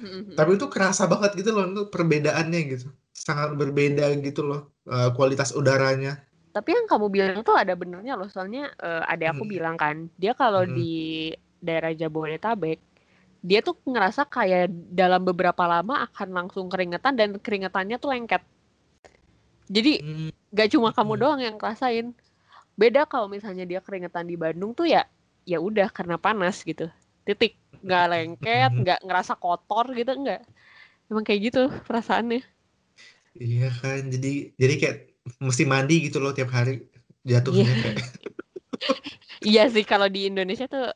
Mm-mm. 0.00 0.32
Tapi 0.38 0.50
itu 0.56 0.66
kerasa 0.72 1.04
banget 1.12 1.30
gitu 1.40 1.50
loh, 1.56 1.64
itu 1.68 1.82
perbedaannya 1.94 2.60
gitu. 2.72 2.86
Sangat 3.14 3.52
berbeda 3.60 4.04
gitu 4.26 4.40
loh, 4.48 4.60
eh, 4.88 5.08
kualitas 5.16 5.50
udaranya. 5.52 6.22
Tapi 6.50 6.68
yang 6.74 6.86
kamu 6.90 7.06
bilang 7.14 7.38
tuh 7.46 7.54
ada 7.54 7.74
benernya 7.78 8.18
loh, 8.18 8.26
soalnya 8.26 8.74
eh, 8.82 9.02
ada 9.06 9.24
aku 9.30 9.44
Mm. 9.46 9.52
bilang 9.54 9.76
kan, 9.78 9.96
dia 10.18 10.32
kalau 10.34 10.66
Mm. 10.66 10.74
di 10.78 10.92
daerah 11.62 11.92
Jabodetabek, 11.94 12.78
dia 13.40 13.60
tuh 13.64 13.76
ngerasa 13.88 14.28
kayak 14.28 14.68
dalam 14.92 15.24
beberapa 15.24 15.64
lama 15.64 16.04
akan 16.08 16.28
langsung 16.32 16.68
keringetan 16.68 17.16
dan 17.16 17.30
keringetannya 17.40 17.96
tuh 17.96 18.10
lengket. 18.12 18.42
Jadi 19.70 20.02
Hmm, 20.02 20.30
gak 20.52 20.68
cuma 20.74 20.90
kamu 20.90 21.12
Hmm. 21.16 21.20
doang 21.22 21.40
yang 21.40 21.56
ngerasain. 21.56 22.06
Beda 22.76 23.04
kalau 23.04 23.28
misalnya 23.28 23.64
dia 23.68 23.80
keringetan 23.84 24.26
di 24.28 24.36
Bandung 24.40 24.72
tuh 24.72 24.88
ya 24.88 25.04
ya 25.44 25.58
udah 25.60 25.88
karena 25.92 26.16
panas 26.20 26.60
gitu. 26.64 26.88
Titik. 27.24 27.56
Nggak 27.80 28.04
lengket, 28.12 28.70
Hmm. 28.76 28.82
nggak 28.84 29.00
ngerasa 29.08 29.32
kotor 29.40 29.86
gitu, 29.96 30.12
enggak. 30.12 30.44
Emang 31.10 31.24
kayak 31.24 31.40
gitu 31.52 31.62
perasaannya. 31.88 32.42
Iya 33.38 33.70
kan, 33.80 34.00
jadi 34.10 34.28
jadi 34.58 34.74
kayak 34.80 34.96
mesti 35.38 35.64
mandi 35.64 35.94
gitu 36.10 36.18
loh 36.18 36.34
tiap 36.36 36.50
hari 36.50 36.82
jatuhnya 37.24 37.72
kayak. 37.82 37.96
Iya 39.40 39.62
sih 39.72 39.84
kalau 39.88 40.08
di 40.12 40.28
Indonesia 40.28 40.66
tuh 40.68 40.92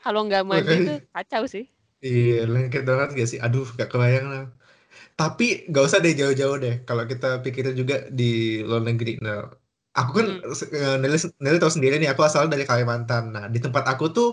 kalau 0.00 0.24
nggak 0.26 0.44
mandi 0.48 0.74
tuh 0.88 0.96
kacau 1.12 1.44
sih. 1.48 1.64
Iya, 2.06 2.32
lengket 2.52 2.82
banget 2.90 3.06
gak 3.18 3.28
sih? 3.30 3.38
Aduh, 3.44 3.64
gak 3.78 3.88
kebayang 3.92 4.26
lah. 4.32 4.42
Tapi 5.18 5.44
gak 5.72 5.84
usah 5.88 5.98
deh 6.04 6.12
jauh-jauh 6.20 6.56
deh. 6.64 6.74
Kalau 6.88 7.04
kita 7.12 7.26
pikirin 7.44 7.74
juga 7.80 7.94
di 8.18 8.24
luar 8.68 8.82
negeri. 8.88 9.10
Nah, 9.26 9.36
aku 9.98 10.10
kan, 10.18 10.26
Mm. 10.42 10.76
eh, 10.78 10.96
Nelly, 11.02 11.18
Nelly 11.44 11.58
tahu 11.62 11.72
sendiri 11.76 11.94
nih, 12.02 12.08
aku 12.12 12.22
asal 12.28 12.42
dari 12.52 12.64
Kalimantan. 12.70 13.24
Nah, 13.36 13.44
di 13.54 13.58
tempat 13.64 13.84
aku 13.92 14.04
tuh 14.16 14.28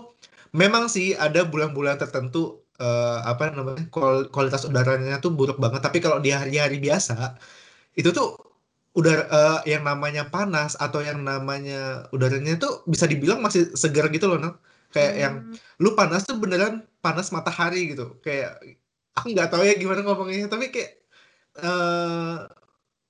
memang 0.62 0.84
sih 0.94 1.06
ada 1.24 1.40
bulan-bulan 1.52 1.96
tertentu 2.02 2.38
eh, 2.82 3.18
apa 3.30 3.42
namanya 3.56 3.84
kual- 3.94 4.28
kualitas 4.34 4.62
udaranya 4.70 5.14
tuh 5.24 5.30
buruk 5.38 5.56
banget. 5.64 5.80
Tapi 5.86 5.98
kalau 6.04 6.18
di 6.24 6.30
hari-hari 6.40 6.76
biasa 6.86 7.14
itu 7.98 8.08
tuh 8.18 8.26
udara 8.98 9.22
eh, 9.36 9.56
yang 9.72 9.82
namanya 9.90 10.22
panas 10.34 10.70
atau 10.84 11.00
yang 11.08 11.20
namanya 11.30 11.74
udaranya 12.14 12.52
tuh 12.62 12.72
bisa 12.92 13.06
dibilang 13.12 13.40
masih 13.46 13.62
segar 13.82 14.06
gitu 14.14 14.26
loh, 14.30 14.38
Nel. 14.42 14.52
Kayak 14.90 15.14
yang 15.16 15.34
Hmm. 15.46 15.56
lu 15.78 15.94
panas 15.94 16.26
tuh 16.26 16.36
beneran 16.36 16.82
panas 16.98 17.30
matahari 17.30 17.94
gitu 17.94 18.18
kayak 18.20 18.58
aku 19.14 19.30
nggak 19.32 19.48
tahu 19.54 19.62
ya 19.62 19.74
gimana 19.78 20.02
ngomongnya 20.02 20.50
tapi 20.50 20.68
kayak 20.68 20.90
eh 21.58 22.36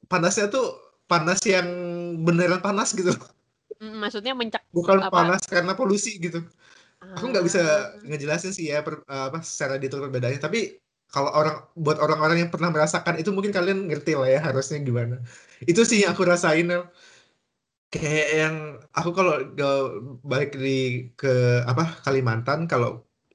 panasnya 0.06 0.46
tuh 0.48 0.76
panas 1.08 1.40
yang 1.44 1.66
beneran 2.22 2.60
panas 2.60 2.92
gitu 2.92 3.10
Mm, 3.80 3.96
maksudnya 3.96 4.36
mencak 4.36 4.60
bukan 4.76 5.00
apa? 5.00 5.08
panas 5.08 5.40
karena 5.48 5.72
polusi 5.72 6.20
gitu 6.20 6.44
aku 7.00 7.32
nggak 7.32 7.44
bisa 7.48 7.60
Ah. 7.64 7.96
ngejelasin 8.04 8.52
sih 8.52 8.68
ya 8.68 8.84
per- 8.84 9.00
apa 9.08 9.40
secara 9.40 9.80
detail 9.80 10.04
perbedaannya 10.04 10.36
tapi 10.36 10.76
kalau 11.08 11.32
orang 11.32 11.64
buat 11.80 11.96
orang-orang 11.96 12.44
yang 12.44 12.50
pernah 12.52 12.68
merasakan 12.68 13.16
itu 13.16 13.32
mungkin 13.32 13.50
kalian 13.56 13.88
ngerti 13.88 14.20
lah 14.20 14.28
ya 14.28 14.40
harusnya 14.44 14.84
gimana 14.84 15.24
itu 15.64 15.80
sih 15.82 16.04
yang 16.04 16.12
aku 16.12 16.28
rasain. 16.28 16.68
Kayak 17.92 18.26
yang 18.40 18.56
aku 18.98 19.10
kalau 19.18 19.32
balik 20.30 20.50
di 20.64 20.68
ke 21.18 21.28
apa 21.70 21.82
Kalimantan 22.04 22.60
kalau 22.70 22.88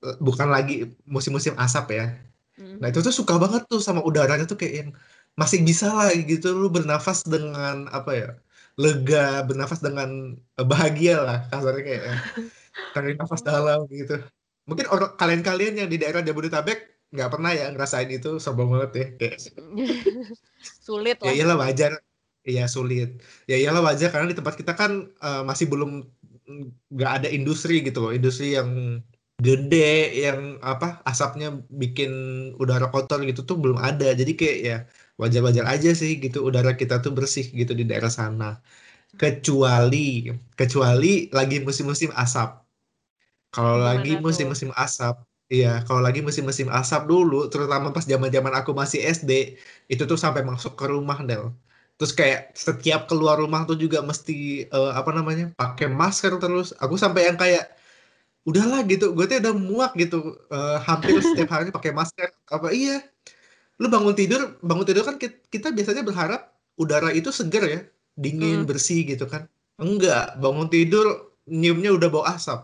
eh, 0.06 0.16
bukan 0.28 0.48
lagi 0.56 0.72
musim-musim 1.14 1.54
asap 1.64 1.86
ya 2.00 2.06
Mm. 2.56 2.80
Nah 2.80 2.88
itu 2.88 3.00
tuh 3.08 3.12
suka 3.20 3.36
banget 3.44 3.62
tuh 3.72 3.84
sama 3.88 4.00
udaranya 4.10 4.46
tuh 4.52 4.56
kayak 4.62 4.74
yang 4.80 4.90
masih 5.42 5.60
bisa 5.68 5.86
lah 5.92 6.08
gitu 6.32 6.48
lu 6.56 6.72
bernafas 6.76 7.20
dengan 7.28 7.76
apa 7.98 8.12
ya 8.16 8.28
lega 8.80 9.44
bernafas 9.48 9.80
dengan 9.84 10.10
eh, 10.60 10.66
bahagia 10.72 11.14
lah 11.28 11.38
kasarnya 11.52 11.84
kayak 11.88 12.04
tarik 12.94 13.16
nafas 13.22 13.42
dalam 13.44 13.80
gitu. 13.92 14.14
Mungkin 14.70 14.86
orang 14.94 15.12
kalian-kalian 15.20 15.74
yang 15.84 15.90
di 15.94 15.98
daerah 16.02 16.22
Jabodetabek 16.28 16.80
nggak 17.14 17.30
pernah 17.34 17.52
ya 17.60 17.66
ngerasain 17.74 18.10
itu 18.12 18.30
sombong 18.44 18.70
banget 18.74 18.92
ya 19.00 19.06
kayak 19.20 19.38
Sulit 20.86 21.18
ya 21.20 21.28
lah. 21.28 21.34
iyalah 21.36 21.58
wajar 21.64 21.92
iya 22.50 22.64
sulit. 22.76 23.08
Ya 23.50 23.56
iyalah 23.62 23.82
wajar 23.88 24.08
karena 24.14 24.28
di 24.32 24.38
tempat 24.40 24.56
kita 24.62 24.74
kan 24.82 24.92
eh, 25.26 25.42
masih 25.50 25.66
belum 25.72 25.90
mm, 26.50 26.64
nggak 26.96 27.12
ada 27.16 27.28
industri 27.38 27.74
gitu 27.86 27.98
loh. 28.04 28.12
Industri 28.18 28.46
yang 28.58 28.70
gede 29.46 29.78
yang 30.24 30.40
apa 30.72 30.86
asapnya 31.10 31.48
bikin 31.82 32.12
udara 32.62 32.86
kotor 32.94 33.20
gitu 33.30 33.42
tuh 33.50 33.58
belum 33.64 33.78
ada. 33.88 34.06
Jadi 34.20 34.32
kayak 34.40 34.58
ya 34.70 34.76
wajar-wajar 35.22 35.66
aja 35.74 35.90
sih 36.02 36.12
gitu 36.24 36.38
udara 36.48 36.72
kita 36.82 36.94
tuh 37.04 37.12
bersih 37.18 37.46
gitu 37.60 37.72
di 37.80 37.84
daerah 37.90 38.12
sana. 38.20 38.46
Kecuali 39.22 39.98
kecuali 40.60 41.08
lagi 41.38 41.56
musim-musim 41.68 42.12
asap. 42.24 42.50
Kalau 43.54 43.76
lagi 43.88 44.10
musim-musim 44.26 44.70
asap 44.84 45.16
iya 45.54 45.68
kalau 45.86 46.02
lagi 46.08 46.20
musim-musim 46.28 46.68
asap 46.80 47.02
dulu 47.12 47.36
terutama 47.52 47.88
pas 47.96 48.06
zaman-zaman 48.14 48.54
aku 48.60 48.72
masih 48.82 49.00
SD 49.16 49.32
itu 49.92 50.04
tuh 50.10 50.18
sampai 50.24 50.42
masuk 50.52 50.74
ke 50.80 50.86
rumah 50.94 51.18
Del 51.28 51.44
terus 51.96 52.12
kayak 52.12 52.52
setiap 52.56 53.08
keluar 53.10 53.40
rumah 53.40 53.64
tuh 53.70 53.78
juga 53.80 54.04
mesti 54.04 54.68
eh, 54.68 54.92
apa 55.00 55.12
namanya 55.16 55.56
pakai 55.56 55.88
masker 55.88 56.36
terus. 56.44 56.76
Aku 56.84 56.96
sampai 57.00 57.28
yang 57.32 57.38
kayak 57.40 57.72
udahlah 58.46 58.82
gitu. 58.86 59.16
Gue 59.18 59.26
tuh 59.30 59.42
udah 59.42 59.56
muak 59.56 59.92
gitu 59.98 60.18
Eh, 60.52 60.78
hampir 60.88 61.18
setiap 61.24 61.50
hari 61.56 61.70
pakai 61.74 61.92
masker. 61.96 62.30
Apa 62.52 62.70
iya. 62.72 63.02
Lu 63.82 63.88
bangun 63.92 64.16
tidur 64.16 64.56
bangun 64.64 64.86
tidur 64.88 65.04
kan 65.04 65.16
ki- 65.20 65.44
kita 65.52 65.72
biasanya 65.76 66.04
berharap 66.06 66.42
udara 66.80 67.12
itu 67.12 67.32
segar 67.32 67.64
ya 67.68 67.82
dingin 68.16 68.64
Mm. 68.64 68.68
bersih 68.70 69.04
gitu 69.04 69.26
kan. 69.28 69.48
Enggak 69.76 70.40
bangun 70.40 70.72
tidur 70.72 71.36
nyiumnya 71.48 71.92
udah 71.92 72.08
bau 72.12 72.24
asap. 72.24 72.64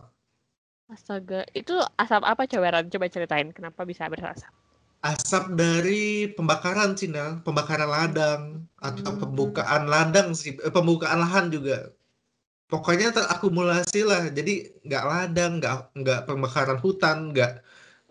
Astaga, 0.92 1.48
itu 1.56 1.72
asap 1.96 2.22
apa 2.28 2.44
coba 2.52 2.84
Coba 2.84 3.06
ceritain 3.08 3.48
kenapa 3.56 3.88
bisa 3.88 4.08
berasap. 4.12 4.52
Asap 5.02 5.44
dari 5.58 6.30
pembakaran 6.38 6.94
sih 7.00 7.10
Nel. 7.14 7.42
pembakaran 7.46 7.90
ladang 7.90 8.42
atau 8.78 9.12
Hmm. 9.14 9.22
pembukaan 9.22 9.84
ladang 9.94 10.28
sih. 10.38 10.52
Eh, 10.66 10.74
pembukaan 10.78 11.20
lahan 11.24 11.46
juga. 11.56 11.90
Pokoknya 12.72 13.08
terakumulasi 13.16 14.00
lah. 14.12 14.24
Jadi 14.38 14.54
nggak 14.88 15.04
ladang 15.12 15.52
nggak 15.60 15.76
nggak 16.00 16.20
pembakaran 16.30 16.80
hutan 16.86 17.18
nggak 17.34 17.52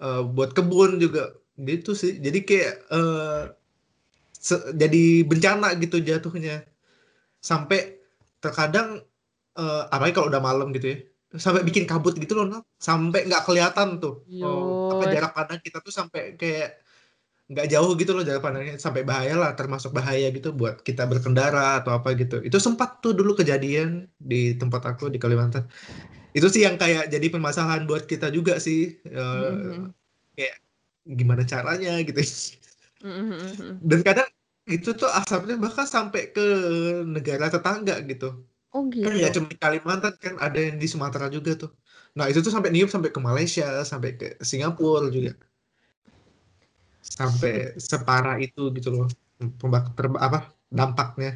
eh, 0.04 0.22
buat 0.34 0.50
kebun 0.56 0.90
juga. 1.04 1.22
Gitu 1.68 1.90
sih. 2.02 2.12
Jadi 2.26 2.38
kayak 2.48 2.74
se- 4.46 4.70
jadi 4.82 5.02
bencana 5.30 5.66
gitu 5.82 5.96
jatuhnya. 6.08 6.64
Sampai 7.42 7.78
terkadang 8.44 8.88
eh, 9.60 9.82
apalagi 9.94 10.14
kalau 10.16 10.30
udah 10.32 10.42
malam 10.44 10.68
gitu 10.76 10.86
ya 10.94 10.98
sampai 11.38 11.62
bikin 11.68 11.84
kabut 11.90 12.14
gitu 12.18 12.34
loh 12.38 12.62
sampai 12.80 13.18
nggak 13.28 13.42
kelihatan 13.46 13.88
tuh. 14.02 14.26
Oh, 14.42 14.90
apa 14.92 15.04
jarak 15.14 15.32
pandang 15.36 15.60
kita 15.66 15.78
tuh 15.86 15.92
sampai 15.94 16.34
kayak 16.40 16.82
nggak 17.50 17.66
jauh 17.72 17.92
gitu 18.00 18.10
loh 18.16 18.22
jarak 18.28 18.42
pandangnya. 18.46 18.74
Sampai 18.84 19.02
bahaya 19.10 19.34
lah 19.38 19.50
termasuk 19.58 19.90
bahaya 19.98 20.26
gitu 20.36 20.50
buat 20.60 20.82
kita 20.88 21.02
berkendara 21.10 21.82
atau 21.82 21.92
apa 21.98 22.08
gitu. 22.20 22.42
Itu 22.48 22.58
sempat 22.66 23.02
tuh 23.02 23.12
dulu 23.18 23.32
kejadian 23.40 24.08
di 24.30 24.54
tempat 24.60 24.82
aku 24.90 25.04
di 25.14 25.18
Kalimantan. 25.22 25.64
Itu 26.36 26.46
sih 26.54 26.62
yang 26.66 26.76
kayak 26.82 27.10
jadi 27.14 27.26
permasalahan 27.34 27.82
buat 27.90 28.04
kita 28.12 28.26
juga 28.36 28.58
sih 28.66 28.80
Eh, 29.06 29.20
Mhm. 29.20 29.92
kayak 30.38 30.54
gimana 31.18 31.42
caranya 31.52 31.90
gitu. 32.08 32.20
Mhm. 33.00 33.80
dan 33.90 34.00
kadang 34.06 34.28
itu 34.68 34.88
tuh 35.00 35.08
asapnya 35.08 35.56
bahkan 35.56 35.86
sampai 35.88 36.30
ke 36.34 36.40
negara 37.08 37.48
tetangga 37.54 37.94
gitu 38.10 38.26
Oh 38.72 38.84
kan 39.02 39.12
ya 39.22 39.26
gitu. 39.26 39.34
cuma 39.34 39.46
di 39.52 39.56
Kalimantan 39.62 40.14
kan 40.24 40.34
ada 40.44 40.58
yang 40.66 40.76
di 40.82 40.86
Sumatera 40.92 41.26
juga 41.36 41.50
tuh 41.62 41.70
nah 42.16 42.24
itu 42.30 42.38
tuh 42.44 42.52
sampai 42.54 42.70
niup 42.74 42.88
sampai 42.94 43.10
ke 43.16 43.20
Malaysia 43.28 43.64
sampai 43.90 44.10
ke 44.18 44.24
Singapura 44.50 45.06
juga 45.16 45.30
sampai 47.18 47.50
separah 47.90 48.34
itu 48.44 48.60
gitu 48.76 48.88
loh 48.96 49.06
pembak 49.60 49.82
ter- 49.96 50.20
apa 50.26 50.38
dampaknya 50.78 51.28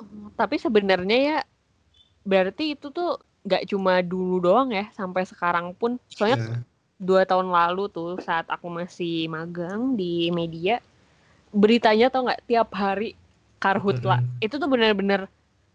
Oh, 0.00 0.30
Tapi 0.34 0.56
sebenarnya 0.58 1.16
ya 1.28 1.38
berarti 2.30 2.64
itu 2.74 2.86
tuh 2.98 3.20
nggak 3.46 3.64
cuma 3.70 4.00
dulu 4.12 4.34
doang 4.46 4.68
ya, 4.78 4.84
sampai 4.98 5.22
sekarang 5.28 5.66
pun. 5.80 5.92
Soalnya 6.16 6.38
ya 6.38 6.64
dua 7.08 7.22
tahun 7.30 7.48
lalu 7.58 7.82
tuh 7.96 8.10
saat 8.26 8.46
aku 8.54 8.68
masih 8.80 9.28
magang 9.36 9.96
di 10.00 10.30
media, 10.34 10.80
beritanya 11.54 12.06
tau 12.12 12.22
nggak 12.28 12.42
tiap 12.50 12.68
hari 12.74 13.08
karhutla 13.62 14.16
Mm-mm. 14.18 14.44
itu 14.44 14.54
tuh 14.62 14.68
bener-bener 14.72 15.20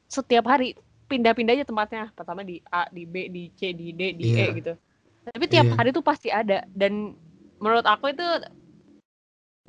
setiap 0.09 0.45
hari 0.49 0.73
pindah-pindah 1.05 1.53
aja 1.57 1.65
tempatnya 1.65 2.09
pertama 2.17 2.41
di 2.41 2.61
A 2.69 2.89
di 2.89 3.05
B 3.05 3.29
di 3.29 3.53
C 3.53 3.73
di 3.73 3.93
D 3.93 4.13
di 4.17 4.25
Iya. 4.33 4.45
E 4.49 4.57
gitu 4.61 4.73
tapi 5.29 5.45
tiap 5.45 5.69
Iya. 5.69 5.75
hari 5.77 5.89
tuh 5.93 6.01
pasti 6.01 6.33
ada 6.33 6.65
dan 6.73 7.13
menurut 7.61 7.85
aku 7.85 8.09
itu 8.09 8.25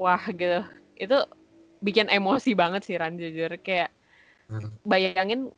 wah 0.00 0.20
gitu 0.32 0.64
itu 0.96 1.16
bikin 1.80 2.08
emosi 2.08 2.52
banget 2.56 2.84
sih 2.84 2.96
Ran 2.96 3.20
jujur 3.20 3.52
kayak 3.60 3.92
Hmm. 4.50 4.66
bayangin 4.82 5.54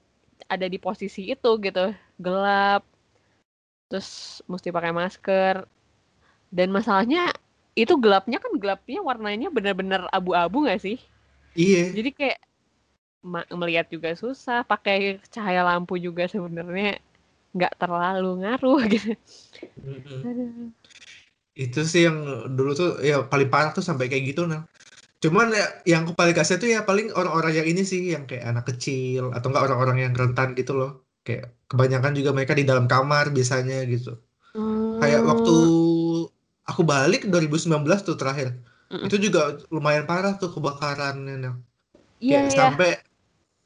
ada 0.53 0.69
di 0.69 0.77
posisi 0.77 1.33
itu 1.33 1.51
gitu 1.65 1.97
gelap 2.21 2.85
terus 3.89 4.41
mesti 4.45 4.69
pakai 4.69 4.93
masker 4.93 5.65
dan 6.53 6.69
masalahnya 6.69 7.33
itu 7.73 7.97
gelapnya 7.97 8.37
kan 8.37 8.53
gelapnya 8.61 9.01
warnanya 9.01 9.49
bener-bener 9.49 10.05
abu-abu 10.13 10.69
nggak 10.69 10.81
sih 10.85 11.01
Iya. 11.57 11.89
jadi 11.97 12.11
kayak 12.13 12.39
melihat 13.55 13.87
juga 13.87 14.13
susah 14.19 14.67
pakai 14.67 15.23
cahaya 15.31 15.63
lampu 15.63 15.95
juga 15.97 16.27
sebenarnya 16.27 16.99
nggak 17.55 17.75
terlalu 17.79 18.43
ngaruh 18.43 18.81
gitu. 18.93 19.13
Aduh. 20.27 20.75
Itu 21.53 21.85
sih 21.85 22.09
yang 22.09 22.49
dulu 22.57 22.73
tuh 22.73 22.91
ya 23.05 23.23
paling 23.29 23.49
parah 23.53 23.71
tuh 23.71 23.85
sampai 23.85 24.11
kayak 24.11 24.35
gitu 24.35 24.49
nah. 24.49 24.67
Cuman 25.23 25.55
ya, 25.55 25.67
yang 25.87 26.03
aku 26.03 26.19
paling 26.19 26.35
kasih 26.35 26.59
tuh 26.59 26.67
ya 26.67 26.83
paling 26.83 27.15
orang-orang 27.15 27.63
yang 27.63 27.67
ini 27.71 27.87
sih 27.87 28.11
yang 28.11 28.27
kayak 28.27 28.43
anak 28.43 28.67
kecil 28.75 29.31
atau 29.31 29.55
enggak 29.55 29.71
orang-orang 29.71 30.03
yang 30.03 30.13
rentan 30.19 30.59
gitu 30.59 30.75
loh. 30.75 31.07
Kayak 31.23 31.55
kebanyakan 31.71 32.19
juga 32.19 32.35
mereka 32.35 32.59
di 32.59 32.67
dalam 32.67 32.91
kamar 32.91 33.31
biasanya 33.31 33.87
gitu. 33.87 34.19
Kayak 34.99 35.23
waktu 35.23 35.57
aku 36.67 36.83
balik 36.83 37.31
2019 37.31 37.87
tuh 38.03 38.19
terakhir. 38.19 38.59
Mm-mm. 38.91 39.07
Itu 39.07 39.17
juga 39.23 39.63
lumayan 39.71 40.11
parah 40.11 40.35
tuh 40.37 40.51
kebakarannya. 40.51 41.37
Nah. 41.39 41.57
iya 42.23 42.47
sampai 42.51 43.03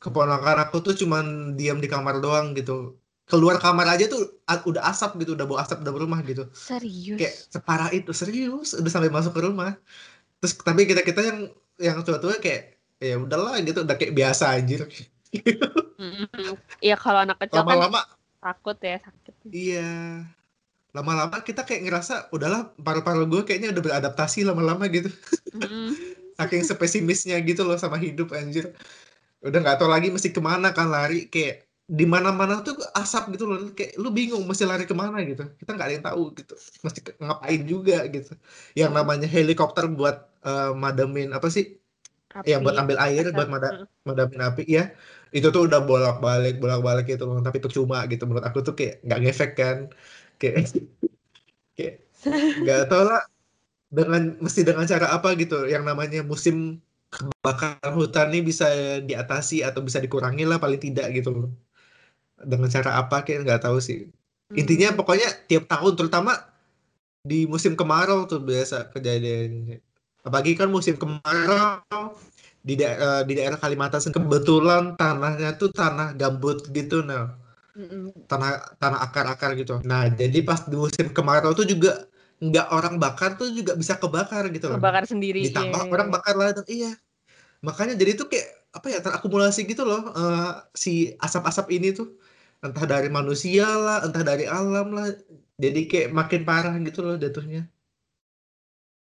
keponakan 0.07 0.63
aku 0.71 0.87
tuh 0.87 0.95
cuman 0.95 1.59
diam 1.59 1.83
di 1.83 1.91
kamar 1.91 2.23
doang 2.23 2.55
gitu. 2.55 2.95
Keluar 3.27 3.59
kamar 3.59 3.91
aja 3.91 4.07
tuh 4.07 4.39
udah 4.47 4.87
asap 4.87 5.27
gitu, 5.27 5.35
udah 5.35 5.51
bau 5.51 5.59
asap 5.59 5.83
dalam 5.83 5.99
rumah 5.99 6.23
gitu. 6.23 6.47
serius 6.55 7.19
Kayak 7.19 7.35
separah 7.51 7.91
itu 7.91 8.15
serius, 8.15 8.79
udah 8.79 8.87
sampai 8.87 9.11
masuk 9.11 9.35
ke 9.35 9.43
rumah. 9.43 9.75
Terus 10.39 10.55
tapi 10.63 10.87
kita 10.87 11.03
kita 11.03 11.21
yang 11.27 11.39
yang 11.83 11.99
tua-tua 12.07 12.39
kayak 12.39 12.79
ya 13.03 13.19
udahlah 13.19 13.59
gitu, 13.67 13.83
udah 13.83 13.99
kayak 13.99 14.15
biasa 14.15 14.55
anjir. 14.55 14.87
Iya 16.79 16.95
kalau 16.95 17.27
anak 17.27 17.43
kecil 17.43 17.67
kan 17.67 17.75
Lama-lama 17.75 18.01
takut 18.39 18.79
ya 18.79 19.03
sakit 19.03 19.35
iya. 19.51 20.23
Lama-lama 20.95 21.43
kita 21.43 21.67
kayak 21.67 21.83
ngerasa 21.83 22.31
udahlah 22.31 22.73
paru-paru 22.79 23.27
gue 23.27 23.43
kayaknya 23.43 23.75
udah 23.75 23.83
beradaptasi 23.83 24.47
lama-lama 24.47 24.87
gitu. 24.87 25.11
Saking 26.39 26.63
spesimisnya 26.63 27.37
gitu 27.43 27.67
loh 27.67 27.75
sama 27.75 27.99
hidup 27.99 28.33
anjir. 28.33 28.71
Udah 29.47 29.59
nggak 29.63 29.77
tahu 29.79 29.89
lagi 29.95 30.09
mesti 30.15 30.29
ke 30.37 30.41
mana 30.51 30.67
kan 30.77 30.87
lari 30.95 31.15
kayak 31.33 31.55
di 31.99 32.05
mana-mana 32.15 32.55
tuh 32.67 32.75
asap 33.01 33.23
gitu 33.35 33.45
loh 33.51 33.57
kayak 33.79 33.91
lu 34.03 34.09
bingung 34.19 34.43
mesti 34.49 34.65
lari 34.71 34.85
ke 34.91 34.95
mana 35.03 35.17
gitu. 35.31 35.43
Kita 35.61 35.71
nggak 35.75 35.87
ada 35.87 35.95
yang 35.97 36.07
tahu 36.09 36.23
gitu 36.39 36.53
mesti 36.85 37.01
ngapain 37.25 37.61
juga 37.73 37.95
gitu. 38.15 38.31
Yang 38.81 38.91
namanya 38.99 39.27
helikopter 39.37 39.85
buat 39.99 40.17
eh, 40.49 40.71
mademin 40.83 41.29
apa 41.37 41.49
sih? 41.57 41.65
Yang 42.51 42.61
buat 42.65 42.77
Api, 42.77 42.83
ambil 42.83 42.99
air 43.07 43.25
asap. 43.27 43.37
buat 43.37 43.49
mada- 43.55 43.77
madamin 44.09 44.41
api 44.49 44.63
ya 44.77 44.83
itu 45.37 45.47
tuh 45.55 45.63
udah 45.69 45.81
bolak-balik 45.89 46.55
bolak-balik 46.63 47.05
gitu 47.13 47.23
loh 47.29 47.39
tapi 47.47 47.59
percuma 47.65 47.99
gitu. 48.11 48.23
Menurut 48.29 48.47
aku 48.51 48.59
tuh 48.67 48.75
kayak 48.79 48.95
nggak 49.07 49.19
ngefek 49.23 49.51
kan. 49.61 49.79
Kayak 50.41 50.55
kayak 51.77 51.95
nggak 52.63 52.79
tahu 52.91 53.03
lah 53.11 53.21
dengan 53.99 54.23
mesti 54.45 54.61
dengan 54.69 54.87
cara 54.93 55.07
apa 55.17 55.29
gitu. 55.43 55.55
Yang 55.75 55.85
namanya 55.91 56.21
musim 56.33 56.57
kebakaran 57.17 57.93
hutan 57.97 58.29
ini 58.33 58.41
bisa 58.45 58.69
diatasi 59.01 59.65
atau 59.65 59.81
bisa 59.81 59.99
dikurangi 60.05 60.45
lah 60.45 60.61
paling 60.61 60.79
tidak 60.81 61.09
gitu 61.17 61.33
loh 61.33 61.49
dengan 62.37 62.69
cara 62.69 63.01
apa 63.01 63.25
kayak 63.25 63.49
nggak 63.49 63.63
tahu 63.65 63.81
sih 63.81 64.07
intinya 64.53 64.93
Hmm. 64.95 64.99
pokoknya 65.01 65.29
tiap 65.51 65.67
tahun 65.67 65.93
terutama 65.99 66.33
di 67.27 67.49
musim 67.51 67.75
kemarau 67.75 68.31
tuh 68.31 68.39
biasa 68.39 68.95
kejadiannya 68.95 69.83
apalagi 70.23 70.55
kan 70.55 70.71
musim 70.71 70.95
kemarau 70.95 72.15
di 72.63 72.75
daerah 72.79 73.23
di 73.27 73.33
daerah 73.35 73.59
Kalimantan 73.59 74.11
kebetulan 74.11 74.95
tanahnya 74.95 75.59
tuh 75.59 75.71
tanah 75.75 76.15
gambut 76.15 76.67
gitu 76.71 77.03
nah 77.03 77.35
tanah 78.31 78.79
tanah 78.79 78.99
akar-akar 79.07 79.59
gitu 79.59 79.83
nah 79.83 80.07
jadi 80.07 80.39
pas 80.47 80.63
di 80.67 80.77
musim 80.79 81.11
kemarau 81.11 81.55
tuh 81.55 81.67
juga 81.67 82.07
nggak 82.37 82.67
orang 82.69 82.95
bakar 83.01 83.35
tuh 83.41 83.49
juga 83.49 83.73
bisa 83.75 83.97
kebakar 83.97 84.53
gitu 84.53 84.69
loh 84.69 84.77
Kebakar 84.77 85.09
sendiri. 85.09 85.49
ditambah 85.49 85.89
iya. 85.89 85.93
orang 85.93 86.09
bakar 86.13 86.35
ladang 86.37 86.69
iya 86.69 86.93
makanya 87.65 87.95
jadi 87.97 88.13
tuh 88.21 88.29
kayak 88.33 88.49
apa 88.77 88.87
ya 88.93 88.99
terakumulasi 89.01 89.65
gitu 89.65 89.83
loh 89.89 90.13
eh, 90.13 90.53
si 90.77 91.17
asap-asap 91.21 91.67
ini 91.77 91.89
tuh. 91.97 92.09
Entah 92.65 92.89
dari 92.89 93.09
manusia 93.13 93.69
lah 93.69 94.05
entah 94.07 94.25
dari 94.25 94.45
alam 94.49 94.93
lah. 94.97 95.13
Jadi 95.57 95.81
kayak 95.89 96.09
makin 96.13 96.43
parah 96.49 96.75
gitu 96.81 97.01
loh 97.05 97.17
jatuhnya. 97.21 97.69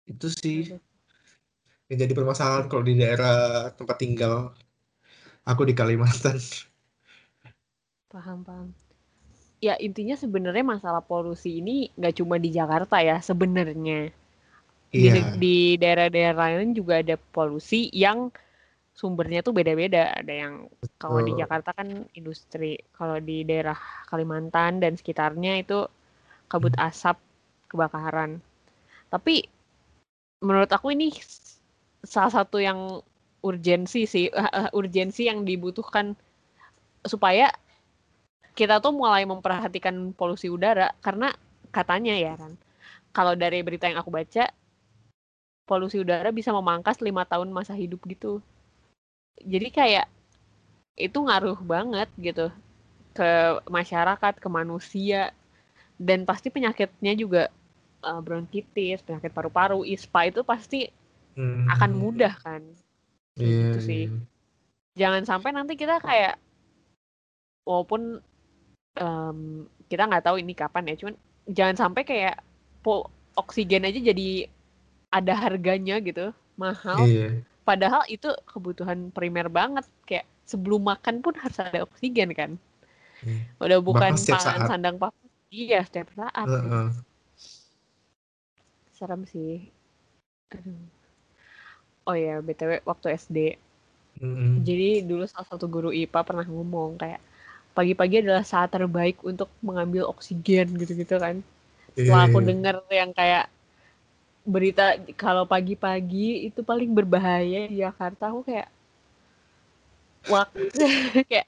Itu 0.09 0.27
sih 0.29 0.73
yang 1.93 2.09
jadi 2.09 2.13
permasalahan 2.17 2.65
kalau 2.71 2.81
di 2.81 2.97
daerah 2.97 3.69
tempat 3.77 4.01
tinggal 4.01 4.55
aku 5.45 5.61
di 5.67 5.77
Kalimantan. 5.77 6.41
Paham, 8.09 8.41
paham. 8.41 8.67
Ya 9.61 9.77
intinya 9.79 10.17
sebenarnya 10.17 10.65
masalah 10.65 11.05
polusi 11.05 11.63
ini 11.63 11.93
nggak 11.95 12.19
cuma 12.19 12.35
di 12.41 12.49
Jakarta 12.51 12.99
ya 12.99 13.21
sebenarnya. 13.21 14.11
Di, 14.93 15.09
iya 15.09 15.33
di 15.33 15.73
daerah-daerah 15.81 16.37
lain 16.37 16.77
juga 16.77 17.01
ada 17.01 17.17
polusi 17.17 17.89
yang 17.89 18.29
sumbernya 18.93 19.41
tuh 19.41 19.57
beda-beda. 19.57 20.13
Ada 20.13 20.33
yang 20.45 20.53
kalau 21.01 21.25
di. 21.25 21.33
Jakarta 21.33 21.73
kan 21.73 22.05
industri, 22.13 22.77
kalau 22.93 23.17
di 23.17 23.41
daerah 23.41 23.75
Kalimantan 24.05 24.77
dan 24.77 24.93
sekitarnya 24.93 25.65
itu 25.65 25.89
kabut 26.45 26.77
asap, 26.77 27.17
kebakaran. 27.73 28.37
Tapi 29.09 29.49
menurut 30.45 30.69
aku 30.69 30.93
ini 30.93 31.09
salah 32.05 32.29
satu 32.29 32.61
yang 32.61 33.01
urgensi 33.41 34.05
sih, 34.05 34.29
eh, 34.29 34.69
urgensi 34.77 35.25
yang 35.25 35.41
dibutuhkan 35.41 36.13
supaya 37.01 37.49
kita 38.53 38.77
tuh 38.77 38.93
mulai 38.93 39.25
memperhatikan 39.25 40.13
polusi 40.13 40.47
udara 40.47 40.93
karena 41.01 41.33
katanya 41.73 42.13
ya 42.13 42.37
kan 42.37 42.53
kalau 43.09 43.33
dari 43.33 43.65
berita 43.65 43.89
yang 43.89 43.97
aku 43.97 44.13
baca 44.13 44.45
polusi 45.63 45.99
udara 45.99 46.29
bisa 46.29 46.51
memangkas 46.51 46.99
lima 46.99 47.23
tahun 47.23 47.49
masa 47.51 47.71
hidup 47.73 48.03
gitu 48.05 48.43
jadi 49.39 49.67
kayak 49.71 50.07
itu 50.93 51.17
ngaruh 51.17 51.57
banget 51.63 52.09
gitu 52.19 52.53
ke 53.13 53.29
masyarakat 53.69 54.33
ke 54.37 54.47
manusia 54.49 55.31
dan 55.97 56.25
pasti 56.27 56.49
penyakitnya 56.51 57.13
juga 57.15 57.43
eh, 58.03 58.19
bronkitis 58.21 59.01
penyakit 59.01 59.31
paru-paru 59.31 59.83
ispa 59.87 60.27
itu 60.27 60.41
pasti 60.43 60.89
Hmm. 61.33 61.65
akan 61.65 61.91
mudah 61.97 62.37
kan 62.45 62.61
Iya, 63.41 63.73
gitu 63.73 63.79
sih. 63.81 64.03
iya. 64.05 64.21
jangan 64.93 65.25
sampai 65.25 65.49
nanti 65.49 65.73
kita 65.73 65.97
kayak 65.97 66.37
walaupun 67.65 68.21
em, 68.93 69.37
kita 69.89 70.05
nggak 70.05 70.29
tahu 70.29 70.37
ini 70.37 70.53
kapan 70.53 70.93
ya 70.93 70.95
cuman 71.01 71.15
jangan 71.49 71.75
sampai 71.77 72.05
kayak 72.05 72.37
po 72.85 73.09
oksigen 73.33 73.89
aja 73.89 73.97
jadi 73.97 74.45
ada 75.13 75.33
harganya 75.37 75.95
gitu 76.01 76.25
mahal 76.57 77.05
Iya. 77.05 77.27
padahal 77.67 78.03
itu 78.09 78.29
kebutuhan 78.49 78.99
primer 79.15 79.47
banget 79.59 79.85
kayak 80.09 80.25
sebelum 80.49 80.81
makan 80.91 81.21
pun 81.23 81.33
harus 81.39 81.57
ada 81.61 81.85
oksigen 81.87 82.29
kan 82.33 82.51
Iya. 83.23 83.39
udah 83.63 83.79
bukan 83.79 84.13
pangan 84.17 84.61
sandang 84.67 84.97
papan 84.99 85.27
iya 85.53 85.79
setiap 85.87 86.09
saat 86.17 86.47
Heeh. 86.49 86.87
serem 88.97 89.21
sih 89.29 89.69
Aduh. 90.53 90.81
oh 92.09 92.15
ya 92.17 92.35
btw 92.43 92.71
waktu 92.89 93.07
SD 93.15 93.37
Mm-mm. 94.21 94.61
Jadi 94.61 95.01
dulu 95.09 95.25
salah 95.25 95.47
satu 95.49 95.65
guru 95.65 95.89
IPA 95.89 96.21
pernah 96.21 96.45
ngomong 96.45 97.01
kayak 97.01 97.17
pagi-pagi 97.73 98.21
adalah 98.21 98.45
saat 98.45 98.69
terbaik 98.69 99.17
untuk 99.25 99.49
mengambil 99.65 100.05
oksigen 100.05 100.69
gitu-gitu 100.77 101.17
kan. 101.17 101.41
Setelah 101.97 102.23
Iya, 102.23 102.29
aku 102.29 102.39
iya. 102.39 102.47
dengar 102.53 102.75
yang 102.93 103.11
kayak 103.11 103.49
berita 104.43 104.99
kalau 105.15 105.47
pagi-pagi 105.47 106.51
itu 106.51 106.59
paling 106.63 106.91
berbahaya 106.91 107.67
di 107.67 107.79
Jakarta, 107.79 108.29
aku 108.31 108.43
kayak 108.43 108.67
wah 110.27 110.47
kayak 111.31 111.47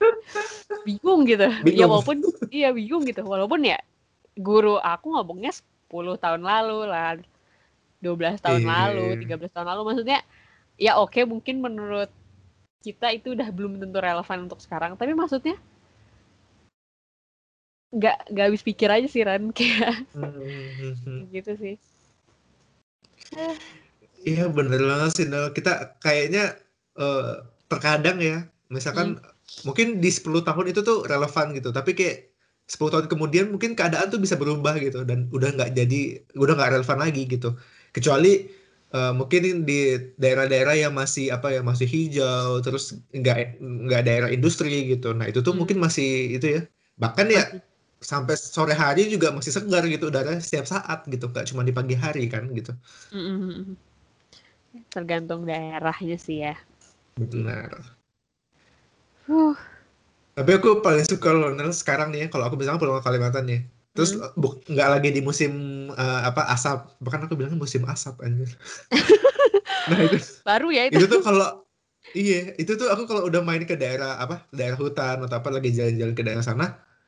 bingung 0.87 1.27
gitu. 1.27 1.47
Ya 1.47 1.85
Bingung. 1.85 1.91
walaupun 1.91 2.17
iya 2.51 2.71
bingung 2.71 3.03
gitu. 3.03 3.21
Walaupun 3.23 3.67
ya 3.67 3.79
guru 4.35 4.79
aku 4.79 5.15
ngomongnya 5.15 5.51
10 5.55 6.15
tahun 6.19 6.43
lalu 6.43 6.87
lah. 6.87 7.19
12 8.03 8.37
tahun 8.37 8.61
Iya. 8.63 8.69
lalu, 8.69 9.07
13 9.23 9.51
tahun 9.55 9.67
lalu 9.71 9.81
maksudnya 9.91 10.19
ya 10.75 10.99
oke 10.99 11.23
mungkin 11.25 11.63
menurut 11.63 12.11
kita 12.85 13.09
itu 13.15 13.33
udah 13.33 13.49
belum 13.49 13.81
tentu 13.81 13.97
relevan 13.97 14.45
untuk 14.45 14.61
sekarang 14.61 14.93
tapi 14.93 15.17
maksudnya 15.17 15.57
nggak 17.95 18.29
nggak 18.29 18.45
habis 18.51 18.61
pikir 18.61 18.89
aja 18.91 19.07
sih 19.07 19.23
Ran 19.25 19.49
kayak 19.57 20.05
Mhm. 20.13 21.31
gitu 21.33 21.51
sih 21.57 21.75
Iya 24.29 24.43
bener 24.57 24.81
banget 24.89 25.11
sih 25.17 25.25
Nel. 25.31 25.45
Kita 25.57 25.69
kayaknya 26.03 26.41
eh, 26.99 27.23
terkadang 27.71 28.17
ya 28.29 28.35
misalkan 28.75 29.07
mungkin 29.67 29.87
di 30.03 30.09
10 30.09 30.41
tahun 30.47 30.65
itu 30.73 30.81
tuh 30.89 30.97
relevan 31.11 31.53
gitu 31.57 31.69
tapi 31.77 31.91
kayak 31.97 32.15
10 32.65 32.89
tahun 32.93 33.05
kemudian 33.11 33.45
mungkin 33.53 33.71
keadaan 33.77 34.09
tuh 34.13 34.17
bisa 34.17 34.35
berubah 34.41 34.73
gitu 34.81 35.05
dan 35.09 35.29
udah 35.35 35.49
nggak 35.55 35.69
jadi 35.77 35.97
udah 36.33 36.53
nggak 36.57 36.71
relevan 36.81 36.99
lagi 37.05 37.21
gitu 37.29 37.47
kecuali 37.93 38.49
uh, 38.93 39.13
mungkin 39.13 39.41
di 39.69 39.73
daerah-daerah 40.17 40.75
yang 40.83 40.93
masih 40.97 41.29
apa 41.35 41.53
ya 41.55 41.61
masih 41.61 41.85
hijau 41.85 42.57
terus 42.65 42.83
nggak 43.13 43.61
nggak 43.61 44.01
daerah 44.07 44.29
industri 44.33 44.89
gitu 44.91 45.13
nah 45.13 45.25
itu 45.29 45.39
tuh 45.45 45.53
Hmm. 45.53 45.61
mungkin 45.61 45.77
masih 45.85 46.37
itu 46.37 46.45
ya 46.57 46.61
bahkan 46.97 47.27
ya 47.29 47.43
Masih. 47.53 47.61
Sampai 48.05 48.35
sore 48.37 48.73
hari 48.77 49.09
juga 49.09 49.33
masih 49.33 49.51
segar 49.57 49.83
gitu 49.89 50.13
udara 50.13 50.37
setiap 50.37 50.65
saat 50.69 50.99
gitu 51.09 51.25
nggak 51.31 51.45
cuma 51.49 51.61
di 51.65 51.73
pagi 51.73 51.95
hari 51.97 52.29
kan 52.29 52.45
gitu 52.53 52.71
Mm-mm. 53.09 53.73
Tergantung 54.91 55.47
daerahnya 55.47 56.17
sih 56.19 56.43
ya. 56.45 56.55
benar 57.15 57.95
Huh. 59.25 59.57
Tapi 60.35 60.51
aku 60.51 60.83
paling 60.85 61.07
suka 61.07 61.31
loh 61.31 61.49
Nel, 61.55 61.71
sekarang 61.71 62.11
nih 62.13 62.27
kalau 62.29 62.45
aku 62.45 62.59
misalnya 62.59 62.77
pulang 62.77 62.99
ke 62.99 63.07
Kalimantan 63.07 63.47
nih. 63.49 63.59
Terus 63.95 64.19
Hmm. 64.19 64.51
nggak 64.67 64.89
lagi 64.91 65.09
di 65.15 65.21
musim 65.23 65.51
eh, 65.95 66.21
apa 66.27 66.51
asap, 66.51 66.99
bahkan 66.99 67.23
aku 67.25 67.33
bilang 67.39 67.55
musim 67.55 67.81
asap 67.87 68.19
anjir. 68.21 68.51
Nah 69.89 69.99
itu 70.01 70.17
Baru 70.41 70.73
ya 70.73 70.89
itu. 70.89 70.97
itu 70.97 71.05
tuh 71.05 71.21
kalau 71.21 71.61
iya, 72.17 72.53
itu 72.57 72.73
tuh 72.73 72.89
aku 72.89 73.05
kalau 73.05 73.21
udah 73.29 73.41
main 73.45 73.63
ke 73.69 73.77
daerah 73.77 74.17
apa, 74.17 74.45
daerah 74.49 74.77
hutan 74.77 75.21
atau 75.25 75.35
apa 75.41 75.49
lagi 75.53 75.69
jalan-jalan 75.77 76.13
ke 76.17 76.23
daerah 76.25 76.41
sana, 76.41 76.65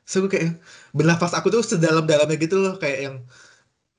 terus 0.07 0.23
aku 0.23 0.29
kayak 0.31 0.63
bernafas 0.95 1.35
aku 1.35 1.51
tuh 1.51 1.59
sedalam-dalamnya 1.59 2.39
gitu 2.39 2.55
loh 2.63 2.79
kayak 2.79 2.99
yang 3.11 3.15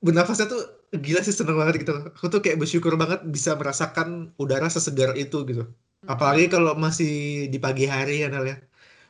bernafasnya 0.01 0.49
tuh 0.49 0.61
gila 0.97 1.21
sih 1.21 1.35
seneng 1.35 1.57
banget 1.61 1.85
gitu. 1.85 1.93
Aku 2.17 2.25
tuh 2.33 2.41
kayak 2.41 2.57
bersyukur 2.57 2.97
banget 2.97 3.21
bisa 3.29 3.53
merasakan 3.53 4.33
udara 4.41 4.65
sesegar 4.73 5.13
itu 5.13 5.45
gitu. 5.45 5.69
Apalagi 6.09 6.49
kalau 6.49 6.73
masih 6.73 7.45
di 7.53 7.59
pagi 7.61 7.85
hari 7.85 8.25
ya 8.25 8.33
Nel 8.33 8.49
ya. 8.49 8.57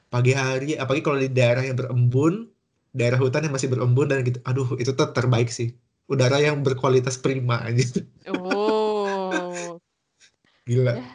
Pagi 0.10 0.34
hari, 0.34 0.74
apalagi 0.74 1.04
kalau 1.06 1.20
di 1.22 1.30
daerah 1.30 1.62
yang 1.62 1.78
berembun, 1.78 2.50
daerah 2.98 3.22
hutan 3.22 3.46
yang 3.46 3.54
masih 3.54 3.70
berembun 3.70 4.10
dan 4.10 4.26
gitu. 4.26 4.42
Aduh, 4.42 4.74
itu 4.82 4.92
tuh 4.98 5.14
terbaik 5.14 5.54
sih. 5.54 5.78
Udara 6.10 6.42
yang 6.42 6.66
berkualitas 6.66 7.22
prima 7.22 7.62
aja. 7.62 7.86
Oh. 8.34 9.78
Gila. 10.68 10.98
Ya. 10.98 11.06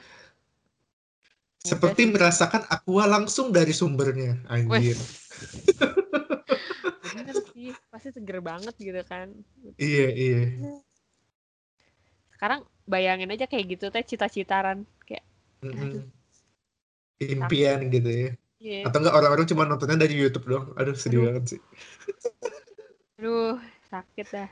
Seperti 1.64 2.07
merasakan 2.07 2.70
aqua 2.70 3.11
langsung 3.11 3.51
dari 3.51 3.75
sumbernya. 3.75 4.38
Anjir. 4.47 4.94
Bener 7.05 7.37
sih, 7.55 7.70
pasti 7.88 8.09
seger 8.11 8.38
banget 8.42 8.75
gitu 8.79 9.03
kan. 9.07 9.31
Iya, 9.79 10.07
iya. 10.12 10.40
Sekarang 12.35 12.66
bayangin 12.85 13.33
aja 13.33 13.49
kayak 13.49 13.79
gitu 13.79 13.88
teh 13.88 14.05
cita-citaran 14.05 14.85
kayak 15.09 15.25
Mm-mm. 15.64 16.05
Impian 17.25 17.88
gitu 17.88 18.11
ya. 18.11 18.31
iya. 18.61 18.81
Atau 18.85 19.01
enggak 19.01 19.16
orang-orang 19.16 19.47
cuma 19.49 19.64
nontonnya 19.64 19.97
dari 20.05 20.14
YouTube 20.18 20.44
doang. 20.51 20.66
Aduh, 20.77 20.92
sedih 20.92 21.25
Aduh. 21.25 21.27
banget 21.31 21.44
sih. 21.57 21.61
Aduh, 23.16 23.57
sakit 23.88 24.27
dah. 24.29 24.51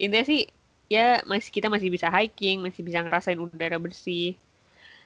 Intinya 0.00 0.24
sih 0.26 0.48
ya 0.90 1.22
masih 1.28 1.50
kita 1.52 1.68
masih 1.70 1.88
bisa 1.92 2.08
hiking, 2.10 2.64
masih 2.64 2.82
bisa 2.82 3.04
ngerasain 3.04 3.38
udara 3.38 3.78
bersih. 3.78 4.34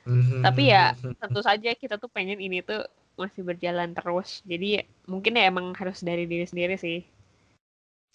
Mhm. 0.06 0.40
Tapi 0.46 0.70
ya 0.70 0.94
tentu 1.18 1.40
saja 1.42 1.70
kita 1.74 1.98
tuh 1.98 2.08
pengen 2.08 2.38
ini 2.38 2.62
tuh 2.62 2.86
masih 3.16 3.42
berjalan 3.42 3.92
terus. 3.96 4.44
Jadi 4.44 4.84
mungkin 5.08 5.36
ya 5.36 5.48
emang 5.48 5.72
harus 5.74 6.04
dari 6.04 6.28
diri 6.28 6.46
sendiri 6.46 6.76
sih. 6.76 7.02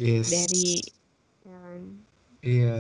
Yes. 0.02 0.30
Dari 0.30 0.82
ya 1.46 1.58
kan. 1.58 1.82
Iya. 2.42 2.80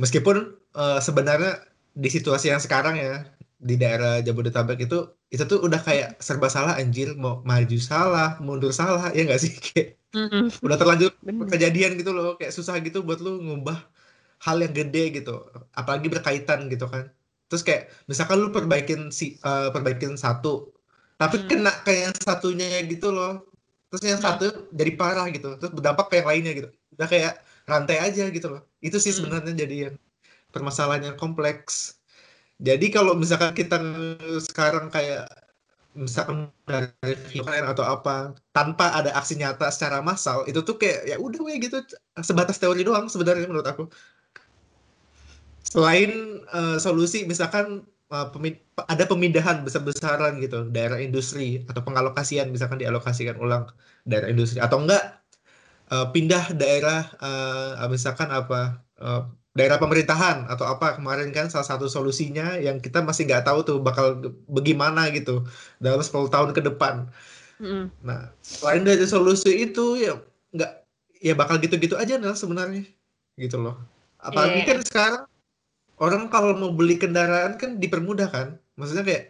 Meskipun 0.00 0.36
eh, 0.54 1.00
sebenarnya 1.02 1.64
di 1.98 2.08
situasi 2.08 2.54
yang 2.54 2.62
sekarang 2.62 2.94
ya 2.94 3.26
di 3.58 3.74
daerah 3.74 4.22
Jabodetabek 4.22 4.86
itu 4.86 5.18
itu 5.34 5.42
tuh 5.44 5.58
udah 5.66 5.82
kayak 5.82 6.22
serba 6.22 6.46
salah 6.46 6.78
anjir 6.78 7.12
mau 7.18 7.42
maju 7.42 7.76
salah 7.82 8.38
mundur 8.38 8.70
salah 8.70 9.10
ya 9.10 9.26
nggak 9.26 9.40
sih 9.42 9.52
kayak 9.66 9.98
Mm-mm. 10.14 10.48
udah 10.62 10.76
terlanjur 10.78 11.10
Bener. 11.20 11.50
kejadian 11.50 11.98
gitu 11.98 12.14
loh 12.14 12.38
kayak 12.38 12.54
susah 12.54 12.78
gitu 12.80 13.02
buat 13.02 13.18
lu 13.18 13.42
ngubah 13.42 13.76
hal 14.46 14.62
yang 14.62 14.72
gede 14.72 15.20
gitu 15.20 15.42
apalagi 15.74 16.06
berkaitan 16.06 16.70
gitu 16.70 16.86
kan 16.86 17.10
terus 17.50 17.66
kayak 17.66 17.90
misalkan 18.06 18.38
lu 18.38 18.54
perbaikin 18.54 19.10
si 19.10 19.36
eh, 19.42 19.68
perbaikin 19.74 20.14
satu 20.14 20.70
tapi 21.18 21.36
Hmm. 21.42 21.46
kena 21.50 21.72
ke 21.82 21.92
yang 21.92 22.14
satunya 22.14 22.78
gitu 22.86 23.10
loh. 23.10 23.44
Terus 23.90 24.02
yang 24.06 24.20
Hmm. 24.22 24.28
satu 24.38 24.46
jadi 24.70 24.92
parah 24.94 25.26
gitu. 25.34 25.58
Terus 25.58 25.72
berdampak 25.74 26.06
ke 26.08 26.14
yang 26.22 26.28
lainnya 26.30 26.52
gitu. 26.54 26.68
Udah 26.94 27.08
kayak 27.10 27.32
rantai 27.66 27.98
aja 28.00 28.24
gitu 28.30 28.46
loh. 28.48 28.62
Itu 28.78 28.96
sih 29.02 29.10
Hmm. 29.12 29.26
sebenarnya 29.26 29.52
jadi 29.66 29.76
yang 29.90 29.94
permasalahan 30.54 31.12
yang 31.12 31.16
kompleks. 31.18 31.98
Jadi 32.58 32.90
kalau 32.90 33.14
misalkan 33.14 33.54
kita 33.54 33.78
sekarang 34.50 34.90
kayak 34.90 35.26
misalkan 35.98 36.50
dari 36.66 37.14
VPN 37.34 37.66
atau 37.66 37.82
apa 37.82 38.34
tanpa 38.54 38.94
ada 38.94 39.10
aksi 39.18 39.34
nyata 39.38 39.66
secara 39.74 39.98
massal 40.02 40.46
itu 40.46 40.62
tuh 40.62 40.78
kayak 40.78 41.06
ya 41.10 41.16
udah 41.18 41.40
weh 41.42 41.58
gitu. 41.58 41.82
Sebatas 42.22 42.58
teori 42.62 42.82
doang 42.86 43.06
sebenarnya 43.10 43.46
menurut 43.50 43.66
aku. 43.66 43.84
Selain 45.68 46.10
eh, 46.48 46.76
solusi 46.80 47.28
misalkan 47.28 47.84
pemi- 48.32 48.62
ada 48.92 49.04
pemindahan 49.10 49.56
besar-besaran 49.66 50.32
gitu 50.44 50.56
daerah 50.74 50.98
industri 51.02 51.64
atau 51.70 51.80
pengalokasian 51.86 52.46
misalkan 52.54 52.78
dialokasikan 52.82 53.36
ulang 53.44 53.64
daerah 54.08 54.28
industri 54.32 54.58
atau 54.62 54.78
enggak 54.82 55.02
eh, 55.92 56.06
pindah 56.14 56.44
daerah 56.60 57.00
eh, 57.22 57.88
misalkan 57.94 58.28
apa 58.30 58.78
eh, 59.02 59.20
daerah 59.58 59.78
pemerintahan 59.82 60.46
atau 60.52 60.64
apa 60.72 60.86
kemarin 61.02 61.30
kan 61.36 61.46
salah 61.50 61.66
satu 61.66 61.86
solusinya 61.90 62.44
yang 62.66 62.78
kita 62.84 63.02
masih 63.02 63.26
nggak 63.26 63.42
tahu 63.48 63.58
tuh 63.68 63.76
bakal 63.82 64.06
bagaimana 64.46 65.10
gitu 65.16 65.42
dalam 65.82 65.98
10 66.06 66.30
tahun 66.30 66.50
ke 66.56 66.62
depan 66.68 66.94
Mm-mm. 67.58 67.90
Nah, 68.06 68.30
selain 68.38 68.86
dari 68.86 69.02
solusi 69.02 69.50
itu 69.66 69.98
ya 69.98 70.14
nggak 70.54 70.70
ya 71.26 71.34
bakal 71.34 71.58
gitu-gitu 71.58 71.98
aja 71.98 72.14
Nel 72.22 72.34
sebenarnya 72.38 72.86
gitu 73.34 73.56
loh. 73.58 73.74
Apalagi 74.22 74.62
Iya. 74.62 74.68
kan 74.70 74.78
sekarang 74.86 75.22
orang 76.04 76.22
kalau 76.34 76.52
mau 76.60 76.70
beli 76.78 76.94
kendaraan 77.02 77.58
kan 77.60 77.70
dipermudah 77.82 78.28
kan, 78.30 78.48
maksudnya 78.78 79.04
kayak 79.04 79.24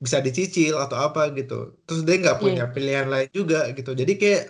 bisa 0.00 0.18
dicicil 0.18 0.74
atau 0.80 0.96
apa 0.98 1.30
gitu. 1.38 1.78
Terus 1.86 2.00
dia 2.02 2.16
nggak 2.18 2.38
punya 2.42 2.64
pilihan 2.74 3.06
lain 3.06 3.30
juga 3.30 3.70
gitu. 3.72 3.94
Jadi 3.94 4.12
kayak 4.18 4.42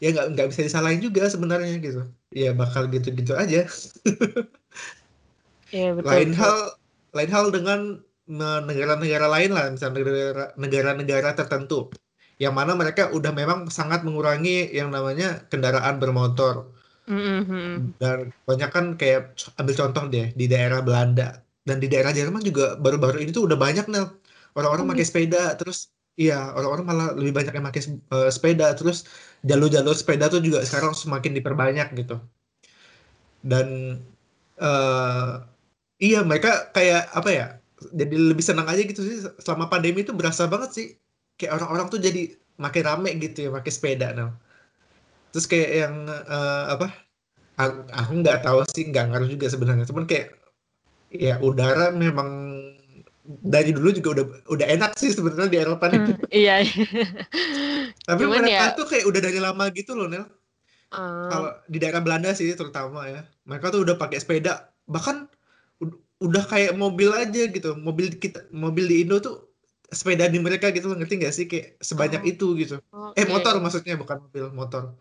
ya 0.00 0.08
nggak 0.14 0.26
nggak 0.34 0.46
bisa 0.50 0.60
disalahin 0.66 1.02
juga 1.04 1.28
sebenarnya 1.28 1.76
gitu. 1.78 2.08
Ya 2.32 2.50
bakal 2.56 2.88
gitu-gitu 2.88 3.36
aja. 3.36 3.68
Iya 5.70 5.88
betul. 5.98 6.08
Lain 6.10 6.30
betul. 6.32 6.40
hal 6.40 6.56
lain 7.14 7.30
hal 7.30 7.46
dengan 7.54 7.80
negara-negara 8.64 9.28
lain 9.28 9.52
lah, 9.52 9.68
misalnya 9.68 10.00
negara- 10.00 10.52
negara-negara 10.56 11.30
tertentu 11.36 11.92
yang 12.40 12.56
mana 12.56 12.74
mereka 12.74 13.12
udah 13.14 13.30
memang 13.30 13.70
sangat 13.70 14.02
mengurangi 14.02 14.72
yang 14.74 14.90
namanya 14.90 15.44
kendaraan 15.52 16.00
bermotor. 16.00 16.72
Dan 18.00 18.32
banyak 18.48 18.70
kan 18.72 18.96
kayak 18.96 19.36
ambil 19.60 19.74
contoh 19.76 20.08
deh 20.08 20.32
di 20.32 20.48
daerah 20.48 20.80
Belanda 20.80 21.43
dan 21.68 21.76
di 21.82 21.86
daerah 21.92 22.12
Jerman 22.18 22.42
juga 22.48 22.62
baru-baru 22.84 23.16
ini 23.22 23.30
tuh 23.36 23.44
udah 23.48 23.58
banyak 23.64 23.84
nih 23.92 24.02
orang-orang 24.58 24.84
Oh, 24.84 24.90
pakai 24.92 25.04
sepeda 25.08 25.38
terus 25.60 25.78
iya 26.20 26.34
orang-orang 26.56 26.84
malah 26.90 27.06
lebih 27.18 27.32
banyak 27.38 27.52
yang 27.56 27.66
pakai 27.68 27.82
eh, 28.14 28.30
sepeda 28.36 28.66
terus 28.78 28.96
jalur-jalur 29.48 29.94
sepeda 30.00 30.24
tuh 30.32 30.40
juga 30.46 30.58
sekarang 30.68 30.92
semakin 31.02 31.32
diperbanyak 31.38 31.86
gitu. 32.00 32.14
Dan 33.44 33.68
eh 34.60 35.30
iya 36.04 36.18
mereka 36.30 36.50
kayak 36.76 37.00
apa 37.18 37.30
ya? 37.38 37.46
Jadi 38.00 38.14
lebih 38.30 38.44
senang 38.48 38.66
aja 38.72 38.82
gitu 38.90 39.02
sih 39.08 39.16
selama 39.44 39.66
pandemi 39.72 39.98
itu 40.06 40.12
berasa 40.20 40.44
banget 40.52 40.70
sih 40.76 40.86
kayak 41.38 41.52
orang-orang 41.58 41.86
tuh 41.92 42.00
jadi 42.06 42.20
makin 42.64 42.82
rame 42.88 43.10
gitu 43.24 43.38
ya 43.46 43.50
pakai 43.56 43.72
sepeda 43.76 44.06
nah. 44.18 44.30
Terus 45.32 45.46
kayak 45.50 45.70
yang 45.82 45.94
eh, 46.08 46.64
apa? 46.74 46.86
Aku, 47.60 47.78
aku 47.92 48.12
nggak 48.22 48.38
tahu 48.46 48.58
sih 48.74 48.84
nggak 48.90 49.04
ngaruh 49.10 49.28
juga 49.34 49.46
sebenarnya. 49.52 49.86
Cuman 49.90 50.06
kayak 50.10 50.26
ya 51.16 51.38
udara 51.38 51.88
memang 51.90 52.28
dari 53.24 53.70
dulu 53.70 53.88
juga 53.90 54.08
udah 54.12 54.24
udah 54.46 54.66
enak 54.68 54.90
sih 54.94 55.08
sebenarnya 55.08 55.48
di 55.48 55.56
Eropa 55.56 55.86
nih. 55.86 56.00
Hmm, 56.02 56.16
iya. 56.28 56.54
Tapi 58.06 58.20
Cuman 58.20 58.42
mereka 58.42 58.64
ya- 58.66 58.76
tuh 58.76 58.84
kayak 58.84 59.04
udah 59.06 59.20
dari 59.22 59.38
lama 59.38 59.64
gitu 59.70 59.94
loh 59.94 60.06
Nel. 60.06 60.26
Ah, 60.90 61.26
Kalau 61.26 61.50
di 61.64 61.78
daerah 61.78 61.98
Belanda 61.98 62.30
sih 62.30 62.52
terutama 62.52 63.06
ya. 63.06 63.24
Mereka 63.42 63.70
tuh 63.70 63.82
udah 63.82 63.96
pakai 63.96 64.18
sepeda. 64.18 64.68
Bahkan 64.84 65.16
ud- 65.80 65.98
udah 66.20 66.44
kayak 66.44 66.74
mobil 66.74 67.10
aja 67.10 67.48
gitu. 67.48 67.72
Mobil 67.74 68.12
kita 68.14 68.44
mobil 68.50 68.84
di 68.84 68.96
Indo 69.02 69.18
tuh 69.18 69.48
sepeda 69.86 70.26
di 70.26 70.38
mereka 70.38 70.68
gitu 70.68 70.86
loh, 70.86 70.96
ngerti 70.96 71.14
nggak 71.16 71.32
sih 71.32 71.46
kayak 71.46 71.78
sebanyak 71.78 72.20
Oh. 72.20 72.28
itu 72.28 72.46
gitu. 72.58 72.76
oke. 72.84 73.14
Eh 73.14 73.24
motor 73.24 73.56
maksudnya 73.56 73.94
bukan 73.94 74.20
mobil, 74.20 74.50
motor. 74.50 74.92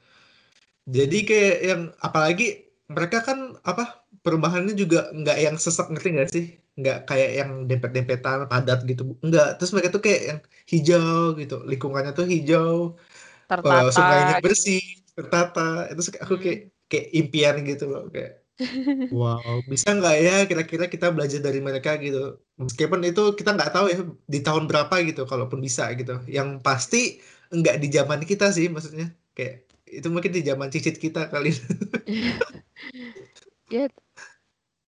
Jadi 0.83 1.17
kayak 1.23 1.57
yang 1.61 1.81
apalagi 1.97 2.47
mereka 2.85 3.19
kan 3.19 3.55
apa 3.59 4.02
perubahannya 4.23 4.73
juga 4.81 4.97
nggak 5.19 5.37
yang 5.45 5.55
sesek 5.63 5.87
ngerti 5.91 6.07
nggak 6.15 6.29
sih? 6.35 6.45
Nggak 6.79 6.97
kayak 7.09 7.29
yang 7.39 7.51
dempet-dempetan 7.69 8.37
padat 8.51 8.79
gitu. 8.89 9.01
Enggak. 9.25 9.45
Terus 9.57 9.71
mereka 9.73 9.89
tuh 9.95 10.01
kayak 10.05 10.21
yang 10.29 10.39
hijau 10.71 11.19
gitu. 11.41 11.53
Lingkungannya 11.69 12.11
tuh 12.19 12.25
hijau, 12.33 12.69
eh, 13.65 13.85
Tertata. 13.85 13.91
sungainya 13.95 14.33
gitu. 14.37 14.43
bersih, 14.45 14.81
tertata. 15.17 15.59
Itu 15.91 16.01
aku 16.23 16.33
Hmm. 16.35 16.43
kayak 16.45 16.59
kayak 16.91 17.05
impian 17.19 17.55
gitu 17.69 17.83
loh 17.91 18.01
kayak 18.15 18.31
Wow, 19.13 19.53
bisa 19.73 19.87
nggak 19.97 20.15
ya 20.25 20.33
kira-kira 20.49 20.85
kita 20.93 21.05
belajar 21.15 21.39
dari 21.47 21.59
mereka 21.67 21.89
gitu. 22.05 22.17
Meskipun 22.61 22.99
itu 23.09 23.21
kita 23.39 23.49
nggak 23.55 23.71
tahu 23.75 23.85
ya 23.93 23.97
di 24.33 24.39
tahun 24.45 24.63
berapa 24.69 24.95
gitu, 25.09 25.21
kalaupun 25.31 25.59
bisa 25.67 25.83
gitu. 25.99 26.11
Yang 26.37 26.47
pasti 26.65 26.97
nggak 27.57 27.75
di 27.83 27.87
zaman 27.97 28.19
kita 28.29 28.45
sih 28.55 28.65
maksudnya. 28.73 29.05
Kayak 29.37 29.53
itu 29.97 30.07
mungkin 30.13 30.31
di 30.37 30.41
zaman 30.49 30.69
cicit 30.73 30.95
kita 31.05 31.19
kali. 31.33 31.49
Ya, 33.69 33.87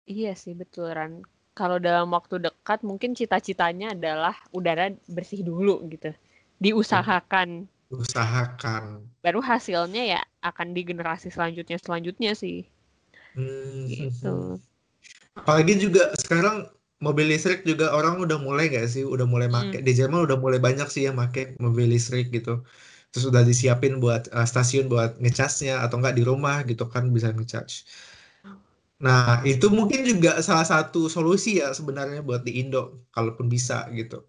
iya 0.08 0.34
sih 0.34 0.54
betul 0.54 0.92
Ran. 0.92 1.24
Kalau 1.54 1.78
dalam 1.78 2.10
waktu 2.10 2.42
dekat 2.42 2.82
mungkin 2.82 3.14
cita-citanya 3.14 3.94
adalah 3.94 4.34
udara 4.50 4.90
bersih 5.06 5.46
dulu 5.46 5.86
gitu. 5.94 6.10
Diusahakan. 6.58 7.70
Usahakan. 7.94 9.06
Baru 9.22 9.38
hasilnya 9.38 10.18
ya 10.18 10.22
akan 10.42 10.74
di 10.74 10.82
generasi 10.82 11.30
selanjutnya 11.30 11.78
selanjutnya 11.78 12.34
sih. 12.34 12.66
Hmm. 13.38 13.86
Gitu. 13.86 14.58
Apalagi 15.38 15.78
juga 15.78 16.10
sekarang 16.18 16.70
mobil 17.02 17.30
listrik 17.30 17.62
juga 17.68 17.94
orang 17.94 18.18
udah 18.18 18.42
mulai 18.42 18.74
gak 18.74 18.90
sih? 18.90 19.06
Udah 19.06 19.30
mulai 19.30 19.46
make. 19.46 19.78
Hmm. 19.78 19.86
Di 19.86 19.94
Jerman 19.94 20.26
udah 20.26 20.38
mulai 20.42 20.58
banyak 20.58 20.90
sih 20.90 21.06
yang 21.06 21.22
make 21.22 21.54
mobil 21.62 21.86
listrik 21.86 22.34
gitu. 22.34 22.66
Terus 23.14 23.30
udah 23.30 23.46
disiapin 23.46 24.02
buat 24.02 24.26
uh, 24.34 24.42
stasiun 24.42 24.90
buat 24.90 25.22
ngecasnya 25.22 25.86
atau 25.86 26.02
enggak 26.02 26.18
di 26.18 26.26
rumah 26.26 26.66
gitu 26.66 26.90
kan 26.90 27.14
bisa 27.14 27.30
ngecharge. 27.30 27.86
Nah, 29.04 29.44
itu 29.44 29.68
mungkin 29.68 30.08
juga 30.08 30.40
salah 30.40 30.64
satu 30.64 31.12
solusi 31.12 31.60
ya 31.60 31.76
sebenarnya 31.76 32.24
buat 32.24 32.48
di 32.48 32.64
Indo 32.64 33.04
kalaupun 33.12 33.52
bisa 33.52 33.84
gitu. 33.92 34.24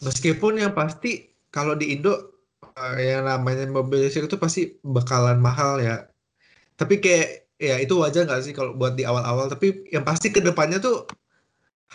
Meskipun 0.00 0.56
yang 0.56 0.72
pasti 0.72 1.28
kalau 1.52 1.76
di 1.76 1.92
Indo 1.92 2.12
uh, 2.76 2.96
yang 2.96 3.28
namanya 3.28 3.68
mobil 3.68 4.00
listrik 4.08 4.28
itu 4.32 4.40
pasti 4.40 4.80
bakalan 4.80 5.36
mahal 5.36 5.76
ya. 5.84 6.08
Tapi 6.80 7.00
kayak 7.04 7.46
ya 7.60 7.76
itu 7.80 7.96
wajar 8.00 8.24
nggak 8.28 8.42
sih 8.44 8.52
kalau 8.56 8.76
buat 8.76 8.96
di 8.96 9.04
awal-awal 9.08 9.48
tapi 9.48 9.88
yang 9.88 10.04
pasti 10.04 10.28
ke 10.28 10.44
depannya 10.44 10.76
tuh 10.76 11.08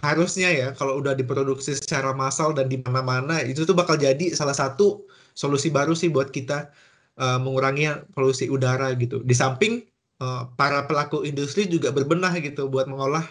harusnya 0.01 0.49
ya 0.49 0.67
kalau 0.73 0.97
udah 0.97 1.13
diproduksi 1.13 1.77
secara 1.77 2.15
massal 2.17 2.55
dan 2.57 2.65
di 2.65 2.81
mana-mana 2.81 3.43
itu 3.45 3.61
tuh 3.67 3.77
bakal 3.77 3.93
jadi 3.99 4.33
salah 4.33 4.57
satu 4.57 5.05
solusi 5.37 5.69
baru 5.69 5.93
sih 5.93 6.09
buat 6.09 6.33
kita 6.33 6.73
uh, 7.21 7.37
mengurangi 7.37 8.09
polusi 8.15 8.49
udara 8.49 8.89
gitu 8.97 9.21
di 9.21 9.35
samping 9.37 9.85
uh, 10.21 10.47
para 10.53 10.85
pelaku 10.85 11.25
industri 11.25 11.65
juga 11.65 11.89
berbenah 11.89 12.31
gitu 12.37 12.69
buat 12.69 12.85
mengolah 12.85 13.25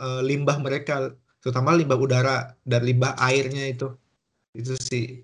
uh, 0.00 0.24
limbah 0.24 0.56
mereka 0.58 1.12
terutama 1.44 1.76
limbah 1.76 2.00
udara 2.00 2.56
dan 2.64 2.82
limbah 2.88 3.12
airnya 3.20 3.68
itu 3.68 3.92
itu 4.56 4.74
sih 4.80 5.22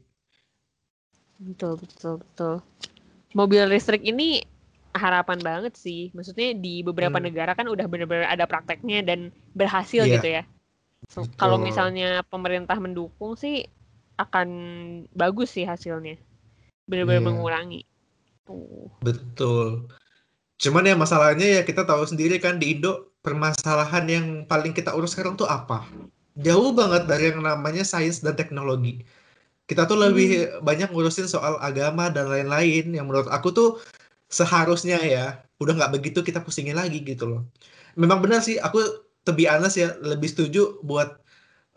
betul 1.40 1.81
betul 1.81 2.20
betul 2.20 2.55
mobil 3.33 3.64
listrik 3.68 4.05
ini 4.05 4.44
harapan 4.96 5.38
banget 5.44 5.76
sih. 5.76 6.09
Maksudnya 6.16 6.57
di 6.57 6.81
beberapa 6.81 7.20
hmm. 7.20 7.26
negara 7.31 7.52
kan 7.52 7.68
udah 7.68 7.85
benar-benar 7.87 8.33
ada 8.33 8.48
prakteknya 8.48 9.05
dan 9.05 9.31
berhasil 9.52 10.09
yeah. 10.09 10.14
gitu 10.18 10.29
ya. 10.40 10.42
So, 11.12 11.29
kalau 11.38 11.61
misalnya 11.61 12.24
pemerintah 12.26 12.74
mendukung 12.81 13.38
sih 13.38 13.68
akan 14.16 14.48
bagus 15.12 15.55
sih 15.55 15.68
hasilnya. 15.68 16.16
Benar-benar 16.88 17.22
yeah. 17.22 17.29
mengurangi. 17.29 17.81
Uh. 18.48 18.88
Betul. 19.05 19.87
Cuman 20.57 20.88
ya 20.88 20.97
masalahnya 20.97 21.61
ya 21.61 21.62
kita 21.62 21.85
tahu 21.85 22.05
sendiri 22.09 22.40
kan 22.40 22.57
di 22.57 22.77
Indo 22.77 23.12
permasalahan 23.21 24.05
yang 24.09 24.27
paling 24.49 24.73
kita 24.73 24.97
urus 24.97 25.12
sekarang 25.12 25.37
tuh 25.37 25.49
apa? 25.49 25.85
Jauh 26.37 26.73
banget 26.73 27.09
dari 27.09 27.33
yang 27.33 27.40
namanya 27.45 27.85
sains 27.85 28.21
dan 28.25 28.37
teknologi. 28.37 29.05
Kita 29.66 29.85
tuh 29.85 29.99
lebih 29.99 30.47
hmm. 30.47 30.62
banyak 30.62 30.88
ngurusin 30.95 31.27
soal 31.27 31.59
agama 31.59 32.09
dan 32.09 32.31
lain-lain 32.31 32.95
yang 32.95 33.09
menurut 33.09 33.27
aku 33.29 33.51
tuh 33.51 33.69
seharusnya 34.31 34.99
ya 35.03 35.47
udah 35.62 35.73
nggak 35.79 35.92
begitu 35.97 36.21
kita 36.21 36.42
pusingin 36.45 36.77
lagi 36.77 37.01
gitu 37.01 37.25
loh 37.31 37.40
memang 37.97 38.21
benar 38.21 38.45
sih 38.45 38.61
aku 38.61 38.79
lebih 39.27 39.47
honest 39.49 39.77
ya 39.81 39.88
lebih 40.05 40.29
setuju 40.29 40.83
buat 40.85 41.19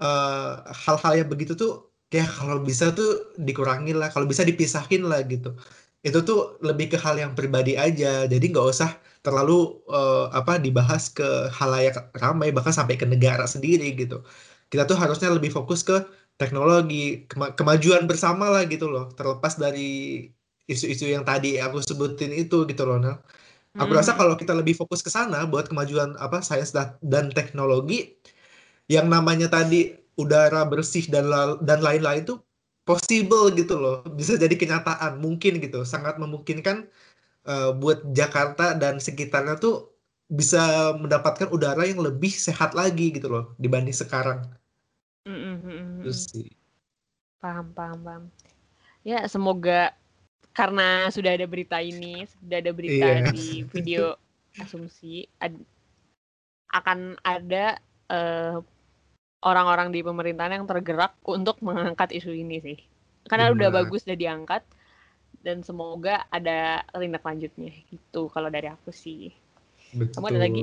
eh, 0.01 0.53
hal-hal 0.85 1.13
uh, 1.15 1.17
yang 1.23 1.29
begitu 1.31 1.53
tuh 1.57 1.89
kayak 2.11 2.29
kalau 2.29 2.61
bisa 2.61 2.91
tuh 2.93 3.33
dikurangin 3.39 3.97
lah 4.01 4.09
kalau 4.13 4.25
bisa 4.25 4.43
dipisahin 4.43 5.05
lah 5.07 5.21
gitu 5.25 5.55
itu 6.07 6.19
tuh 6.23 6.39
lebih 6.67 6.95
ke 6.95 6.97
hal 7.03 7.15
yang 7.19 7.31
pribadi 7.37 7.75
aja 7.75 8.23
jadi 8.31 8.45
nggak 8.51 8.67
usah 8.73 8.89
terlalu 9.25 9.83
uh, 9.91 10.31
apa 10.39 10.55
dibahas 10.65 11.11
ke 11.11 11.27
halayak 11.59 11.95
ramai 12.15 12.55
bahkan 12.55 12.71
sampai 12.71 12.95
ke 12.95 13.03
negara 13.03 13.43
sendiri 13.43 13.91
gitu 13.99 14.23
kita 14.71 14.83
tuh 14.89 14.95
harusnya 15.01 15.29
lebih 15.35 15.51
fokus 15.51 15.83
ke 15.83 15.97
teknologi 16.39 17.27
kema 17.27 17.51
kemajuan 17.59 18.07
bersama 18.07 18.47
lah 18.53 18.63
gitu 18.63 18.87
loh 18.87 19.11
terlepas 19.17 19.59
dari 19.59 20.23
isu-isu 20.71 21.09
yang 21.09 21.25
tadi 21.25 21.57
aku 21.57 21.81
sebutin 21.81 22.31
itu 22.31 22.63
gitu 22.69 22.83
loh 22.85 22.97
Nel. 23.01 23.17
Aku 23.81 23.91
hmm. 23.93 23.99
rasa 23.99 24.13
kalau 24.13 24.37
kita 24.37 24.53
lebih 24.53 24.77
fokus 24.77 25.01
ke 25.01 25.09
sana 25.09 25.45
buat 25.49 25.65
kemajuan 25.69 26.13
apa 26.21 26.45
sains 26.45 26.71
dan 27.01 27.33
teknologi 27.33 28.17
yang 28.89 29.09
namanya 29.09 29.49
tadi 29.49 29.97
udara 30.21 30.65
bersih 30.69 31.05
dan 31.09 31.25
dan 31.65 31.79
lain-lain 31.81 32.21
itu 32.25 32.35
possible 32.89 33.53
gitu 33.53 33.77
loh. 33.77 34.01
Bisa 34.17 34.33
jadi 34.33 34.57
kenyataan, 34.57 35.21
mungkin 35.21 35.61
gitu. 35.61 35.85
Sangat 35.85 36.17
memungkinkan 36.17 36.89
uh, 37.45 37.77
buat 37.77 38.01
Jakarta 38.17 38.73
dan 38.73 38.97
sekitarnya 38.97 39.61
tuh 39.61 39.93
bisa 40.29 40.93
mendapatkan 40.97 41.53
udara 41.53 41.85
yang 41.85 42.01
lebih 42.01 42.33
sehat 42.33 42.73
lagi 42.73 43.13
gitu 43.13 43.29
loh 43.29 43.53
dibanding 43.61 43.93
sekarang. 43.93 44.41
Mm 45.29 45.61
-hmm. 45.61 45.85
Terus 46.01 46.25
sih. 46.33 46.49
Paham, 47.37 47.69
paham, 47.77 47.99
paham. 48.01 48.23
Ya, 49.05 49.25
semoga 49.29 49.93
karena 50.57 51.07
sudah 51.13 51.37
ada 51.37 51.45
berita 51.45 51.77
ini, 51.79 52.25
sudah 52.25 52.57
ada 52.57 52.71
berita 52.73 53.05
yeah. 53.21 53.31
di 53.31 53.63
video 53.69 54.17
asumsi 54.59 55.29
ad, 55.39 55.55
akan 56.73 57.15
ada 57.23 57.79
eh, 58.11 58.57
orang-orang 59.43 59.91
di 59.95 60.03
pemerintahan 60.03 60.59
yang 60.59 60.65
tergerak 60.67 61.15
untuk 61.23 61.59
mengangkat 61.63 62.11
isu 62.11 62.35
ini 62.35 62.59
sih. 62.59 62.77
Karena 63.27 63.51
Benar. 63.51 63.57
udah 63.57 63.69
bagus 63.83 64.03
udah 64.07 64.19
diangkat 64.19 64.63
dan 65.39 65.63
semoga 65.63 66.27
ada 66.33 66.83
tindak 66.91 67.23
lanjutnya 67.23 67.71
gitu 67.87 68.27
kalau 68.31 68.51
dari 68.51 68.67
aku 68.67 68.91
sih. 68.91 69.31
Betul. 69.95 70.19
Kamu 70.19 70.27
ada 70.35 70.41
lagi? 70.43 70.61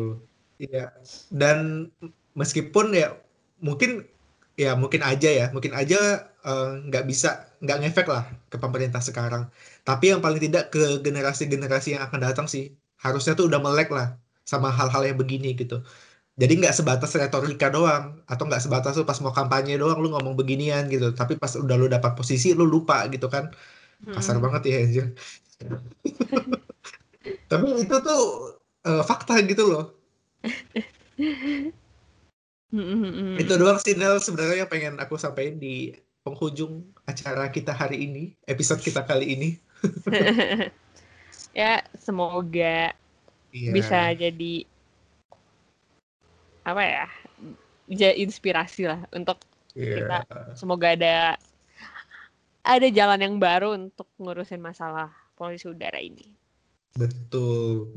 Iya. 0.61 0.85
Dan 1.33 1.89
meskipun 2.37 2.93
ya 2.93 3.17
mungkin 3.65 4.05
ya 4.57 4.73
mungkin 4.73 5.05
aja 5.05 5.29
ya 5.29 5.47
mungkin 5.53 5.77
aja 5.77 6.33
eh, 6.45 6.69
nggak 6.89 7.05
uh, 7.05 7.09
bisa 7.09 7.53
nggak 7.61 7.79
ngefek 7.85 8.09
lah 8.09 8.25
ke 8.49 8.57
pemerintah 8.57 9.05
sekarang 9.05 9.53
tapi 9.85 10.17
yang 10.17 10.25
paling 10.25 10.41
tidak 10.41 10.73
ke 10.73 11.05
generasi-generasi 11.05 11.97
yang 11.97 12.09
akan 12.09 12.21
datang 12.25 12.49
sih 12.49 12.73
harusnya 12.97 13.37
tuh 13.37 13.53
udah 13.53 13.61
melek 13.61 13.93
lah 13.93 14.17
sama 14.49 14.73
hal-hal 14.73 15.05
yang 15.05 15.21
begini 15.21 15.53
gitu 15.53 15.85
jadi 16.37 16.53
nggak 16.53 16.77
sebatas 16.77 17.17
retorika 17.17 17.73
doang 17.73 18.21
atau 18.29 18.45
nggak 18.45 18.61
sebatas 18.61 18.93
tuh 18.93 19.09
pas 19.09 19.17
mau 19.25 19.33
kampanye 19.33 19.81
doang 19.81 19.97
lu 19.99 20.13
ngomong 20.13 20.37
beginian 20.37 20.85
gitu 20.93 21.17
tapi 21.17 21.41
pas 21.41 21.53
udah 21.57 21.77
lu 21.81 21.89
dapat 21.89 22.13
posisi 22.13 22.53
lu 22.53 22.69
lupa 22.69 23.09
gitu 23.09 23.27
kan 23.33 23.49
kasar 24.13 24.37
hmm. 24.37 24.45
banget 24.45 24.63
ya 24.69 24.77
anjir 24.85 25.07
tapi 27.51 27.67
itu 27.81 27.97
tuh 28.05 28.23
uh, 28.85 29.03
fakta 29.03 29.41
gitu 29.49 29.65
loh 29.73 29.85
Mm-hmm. 32.77 33.41
Itu 33.41 33.53
doang 33.57 33.79
sih 33.81 33.95
Nel 33.97 34.21
sebenarnya 34.21 34.67
yang 34.67 34.71
pengen 34.71 34.95
aku 35.01 35.17
sampaikan 35.17 35.57
di 35.57 35.95
penghujung 36.27 36.83
acara 37.07 37.49
kita 37.55 37.71
hari 37.71 38.05
ini, 38.05 38.35
episode 38.51 38.83
kita 38.83 39.07
kali 39.07 39.33
ini. 39.33 39.49
ya, 41.61 41.81
semoga 41.97 42.93
yeah. 43.55 43.73
bisa 43.73 44.13
jadi 44.19 44.67
apa 46.67 46.83
ya? 46.83 47.07
Jadi 47.87 48.27
inspirasi 48.27 48.91
lah 48.91 49.07
untuk 49.15 49.39
yeah. 49.79 50.03
kita. 50.03 50.19
Semoga 50.59 50.99
ada 50.99 51.39
ada 52.67 52.87
jalan 52.91 53.23
yang 53.23 53.35
baru 53.39 53.79
untuk 53.79 54.11
ngurusin 54.19 54.59
masalah 54.59 55.15
polusi 55.39 55.71
udara 55.71 56.03
ini. 56.03 56.35
Betul. 56.99 57.95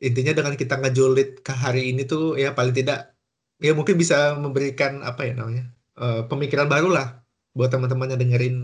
Intinya 0.00 0.32
dengan 0.32 0.56
kita 0.56 0.80
ngejulit 0.80 1.44
ke 1.44 1.52
hari 1.52 1.92
ini 1.92 2.08
tuh 2.08 2.40
ya 2.40 2.56
paling 2.56 2.72
tidak 2.72 3.12
ya 3.60 3.76
mungkin 3.76 4.00
bisa 4.00 4.36
memberikan 4.36 5.00
apa 5.04 5.28
ya 5.28 5.32
namanya 5.36 5.64
uh, 6.00 6.24
pemikiran 6.28 6.68
baru 6.68 6.92
lah 6.92 7.20
buat 7.56 7.72
teman-teman 7.72 8.12
yang 8.12 8.20
dengerin 8.20 8.56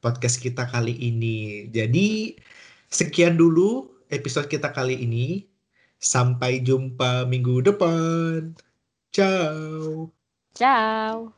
podcast 0.00 0.40
kita 0.40 0.64
kali 0.68 0.96
ini. 0.96 1.68
Jadi 1.68 2.36
sekian 2.88 3.36
dulu 3.36 3.92
episode 4.08 4.48
kita 4.48 4.72
kali 4.72 4.96
ini. 4.96 5.44
Sampai 5.98 6.62
jumpa 6.62 7.26
minggu 7.26 7.58
depan. 7.58 8.54
Ciao. 9.12 10.12
Ciao. 10.54 11.37